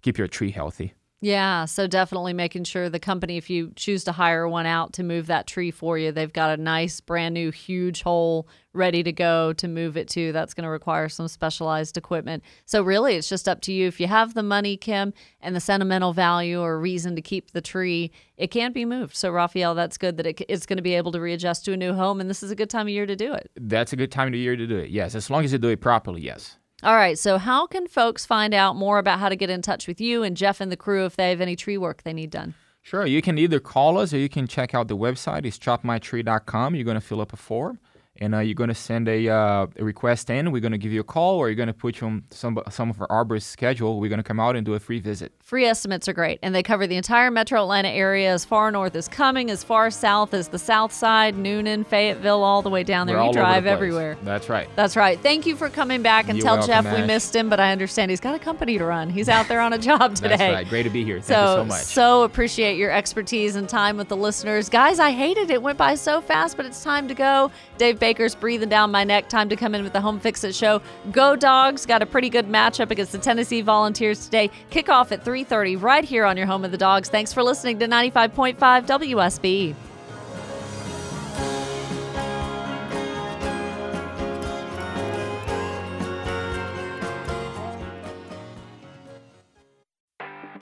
keep 0.01 0.17
your 0.17 0.27
tree 0.27 0.51
healthy. 0.51 0.93
Yeah, 1.23 1.65
so 1.65 1.85
definitely 1.85 2.33
making 2.33 2.63
sure 2.63 2.89
the 2.89 2.99
company, 2.99 3.37
if 3.37 3.47
you 3.47 3.71
choose 3.75 4.03
to 4.05 4.11
hire 4.11 4.47
one 4.47 4.65
out 4.65 4.93
to 4.93 5.03
move 5.03 5.27
that 5.27 5.45
tree 5.45 5.69
for 5.69 5.95
you, 5.95 6.11
they've 6.11 6.33
got 6.33 6.57
a 6.57 6.61
nice, 6.61 6.99
brand 6.99 7.35
new, 7.35 7.51
huge 7.51 8.01
hole 8.01 8.47
ready 8.73 9.03
to 9.03 9.11
go 9.11 9.53
to 9.53 9.67
move 9.67 9.97
it 9.97 10.07
to. 10.09 10.31
That's 10.31 10.55
going 10.55 10.63
to 10.63 10.69
require 10.71 11.09
some 11.09 11.27
specialized 11.27 11.95
equipment. 11.95 12.41
So, 12.65 12.81
really, 12.81 13.17
it's 13.17 13.29
just 13.29 13.47
up 13.47 13.61
to 13.61 13.73
you. 13.73 13.87
If 13.87 13.99
you 13.99 14.07
have 14.07 14.33
the 14.33 14.41
money, 14.41 14.77
Kim, 14.77 15.13
and 15.41 15.55
the 15.55 15.59
sentimental 15.59 16.11
value 16.11 16.59
or 16.59 16.79
reason 16.79 17.15
to 17.15 17.21
keep 17.21 17.51
the 17.51 17.61
tree, 17.61 18.11
it 18.35 18.47
can 18.47 18.73
be 18.73 18.83
moved. 18.83 19.15
So, 19.15 19.29
Raphael, 19.29 19.75
that's 19.75 19.99
good 19.99 20.17
that 20.17 20.25
it, 20.25 20.41
it's 20.49 20.65
going 20.65 20.77
to 20.77 20.83
be 20.83 20.95
able 20.95 21.11
to 21.11 21.21
readjust 21.21 21.65
to 21.65 21.73
a 21.73 21.77
new 21.77 21.93
home. 21.93 22.19
And 22.19 22.31
this 22.31 22.41
is 22.41 22.49
a 22.49 22.55
good 22.55 22.71
time 22.71 22.87
of 22.87 22.93
year 22.93 23.05
to 23.05 23.15
do 23.15 23.31
it. 23.33 23.51
That's 23.55 23.93
a 23.93 23.95
good 23.95 24.11
time 24.11 24.29
of 24.29 24.33
year 24.33 24.55
to 24.55 24.65
do 24.65 24.77
it. 24.77 24.89
Yes, 24.89 25.13
as 25.13 25.29
long 25.29 25.43
as 25.43 25.51
you 25.51 25.59
do 25.59 25.69
it 25.69 25.81
properly. 25.81 26.21
Yes. 26.21 26.57
All 26.83 26.95
right. 26.95 27.17
So, 27.17 27.37
how 27.37 27.67
can 27.67 27.87
folks 27.87 28.25
find 28.25 28.53
out 28.53 28.75
more 28.75 28.97
about 28.97 29.19
how 29.19 29.29
to 29.29 29.35
get 29.35 29.49
in 29.49 29.61
touch 29.61 29.87
with 29.87 30.01
you 30.01 30.23
and 30.23 30.35
Jeff 30.35 30.59
and 30.59 30.71
the 30.71 30.77
crew 30.77 31.05
if 31.05 31.15
they 31.15 31.29
have 31.29 31.41
any 31.41 31.55
tree 31.55 31.77
work 31.77 32.03
they 32.03 32.13
need 32.13 32.31
done? 32.31 32.55
Sure. 32.81 33.05
You 33.05 33.21
can 33.21 33.37
either 33.37 33.59
call 33.59 33.97
us 33.99 34.13
or 34.13 34.17
you 34.17 34.29
can 34.29 34.47
check 34.47 34.73
out 34.73 34.87
the 34.87 34.97
website. 34.97 35.45
It's 35.45 35.59
chopmytree.com. 35.59 36.75
You're 36.75 36.83
going 36.83 36.95
to 36.95 37.01
fill 37.01 37.21
up 37.21 37.31
a 37.31 37.37
form 37.37 37.79
and 38.21 38.35
uh, 38.35 38.39
you're 38.39 38.53
going 38.53 38.69
to 38.69 38.75
send 38.75 39.09
a, 39.09 39.27
uh, 39.27 39.65
a, 39.77 39.83
request 39.83 40.29
in. 40.29 40.51
We're 40.51 40.61
going 40.61 40.73
to 40.73 40.77
give 40.77 40.91
you 40.91 41.01
a 41.01 41.03
call, 41.03 41.37
or 41.37 41.49
you're 41.49 41.55
going 41.55 41.67
to 41.67 41.73
put 41.73 41.99
you 41.99 42.07
on 42.07 42.23
some 42.29 42.59
some 42.69 42.91
of 42.91 43.01
our 43.01 43.07
arborist 43.07 43.43
schedule. 43.43 43.99
We're 43.99 44.09
going 44.09 44.19
to 44.19 44.23
come 44.23 44.39
out 44.39 44.55
and 44.55 44.63
do 44.63 44.75
a 44.75 44.79
free 44.79 44.99
visit. 44.99 45.33
Free 45.41 45.65
estimates 45.65 46.07
are 46.07 46.13
great, 46.13 46.39
and 46.43 46.53
they 46.53 46.61
cover 46.61 46.85
the 46.85 46.95
entire 46.95 47.31
Metro 47.31 47.61
Atlanta 47.61 47.89
area, 47.89 48.31
as 48.31 48.45
far 48.45 48.71
north 48.71 48.95
as 48.95 49.07
Cumming, 49.07 49.49
as 49.49 49.63
far 49.63 49.89
south 49.89 50.35
as 50.35 50.49
the 50.49 50.59
South 50.59 50.93
Side, 50.93 51.35
Newnan, 51.35 51.85
Fayetteville, 51.85 52.43
all 52.43 52.61
the 52.61 52.69
way 52.69 52.83
down 52.83 53.07
there. 53.07 53.17
We're 53.17 53.25
you 53.25 53.33
drive 53.33 53.63
the 53.63 53.71
everywhere. 53.71 54.17
That's 54.23 54.49
right. 54.49 54.69
That's 54.75 54.95
right. 54.95 55.19
Thank 55.19 55.47
you 55.47 55.55
for 55.55 55.69
coming 55.69 56.03
back 56.03 56.29
and 56.29 56.37
You're 56.37 56.45
tell 56.45 56.57
welcome, 56.57 56.67
Jeff 56.67 56.85
Ash. 56.85 57.01
we 57.01 57.07
missed 57.07 57.35
him, 57.35 57.49
but 57.49 57.59
I 57.59 57.71
understand 57.71 58.11
he's 58.11 58.19
got 58.19 58.35
a 58.35 58.39
company 58.39 58.77
to 58.77 58.85
run. 58.85 59.09
He's 59.09 59.29
out 59.29 59.47
there 59.47 59.61
on 59.61 59.73
a 59.73 59.77
job 59.79 60.13
today. 60.15 60.37
That's 60.37 60.53
right. 60.53 60.69
Great 60.69 60.83
to 60.83 60.91
be 60.91 61.03
here. 61.03 61.19
Thank 61.19 61.25
so, 61.25 61.41
you 61.41 61.61
so 61.61 61.65
much. 61.65 61.81
So 61.81 62.23
appreciate 62.23 62.77
your 62.77 62.91
expertise 62.91 63.55
and 63.55 63.67
time 63.67 63.97
with 63.97 64.09
the 64.09 64.17
listeners. 64.17 64.69
Guys, 64.69 64.99
I 64.99 65.09
hated 65.11 65.49
it. 65.49 65.55
It 65.55 65.61
went 65.61 65.77
by 65.77 65.95
so 65.95 66.21
fast, 66.21 66.55
but 66.55 66.65
it's 66.67 66.83
time 66.83 67.07
to 67.07 67.15
go. 67.15 67.51
Dave 67.77 67.99
Breathing 68.39 68.69
down 68.69 68.91
my 68.91 69.03
neck. 69.03 69.29
Time 69.29 69.49
to 69.49 69.55
come 69.55 69.73
in 69.73 69.83
with 69.83 69.93
the 69.93 70.01
Home 70.01 70.19
Fix 70.19 70.43
It 70.43 70.53
show. 70.53 70.81
Go 71.11 71.35
Dogs 71.35 71.85
got 71.85 72.01
a 72.01 72.05
pretty 72.05 72.29
good 72.29 72.47
matchup 72.47 72.91
against 72.91 73.11
the 73.11 73.17
Tennessee 73.17 73.61
Volunteers 73.61 74.25
today. 74.25 74.49
Kickoff 74.69 75.11
at 75.11 75.23
3:30 75.23 75.81
right 75.81 76.03
here 76.03 76.25
on 76.25 76.37
your 76.37 76.45
home 76.45 76.65
of 76.65 76.71
the 76.71 76.77
Dogs. 76.77 77.09
Thanks 77.09 77.31
for 77.33 77.43
listening 77.43 77.79
to 77.79 77.87
95.5 77.87 78.85
WSB. 78.85 79.75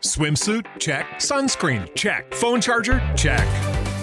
Swimsuit? 0.02 0.66
Check. 0.80 1.06
Sunscreen? 1.20 1.94
Check. 1.96 2.34
Phone 2.34 2.62
charger? 2.62 3.02
Check. 3.16 3.79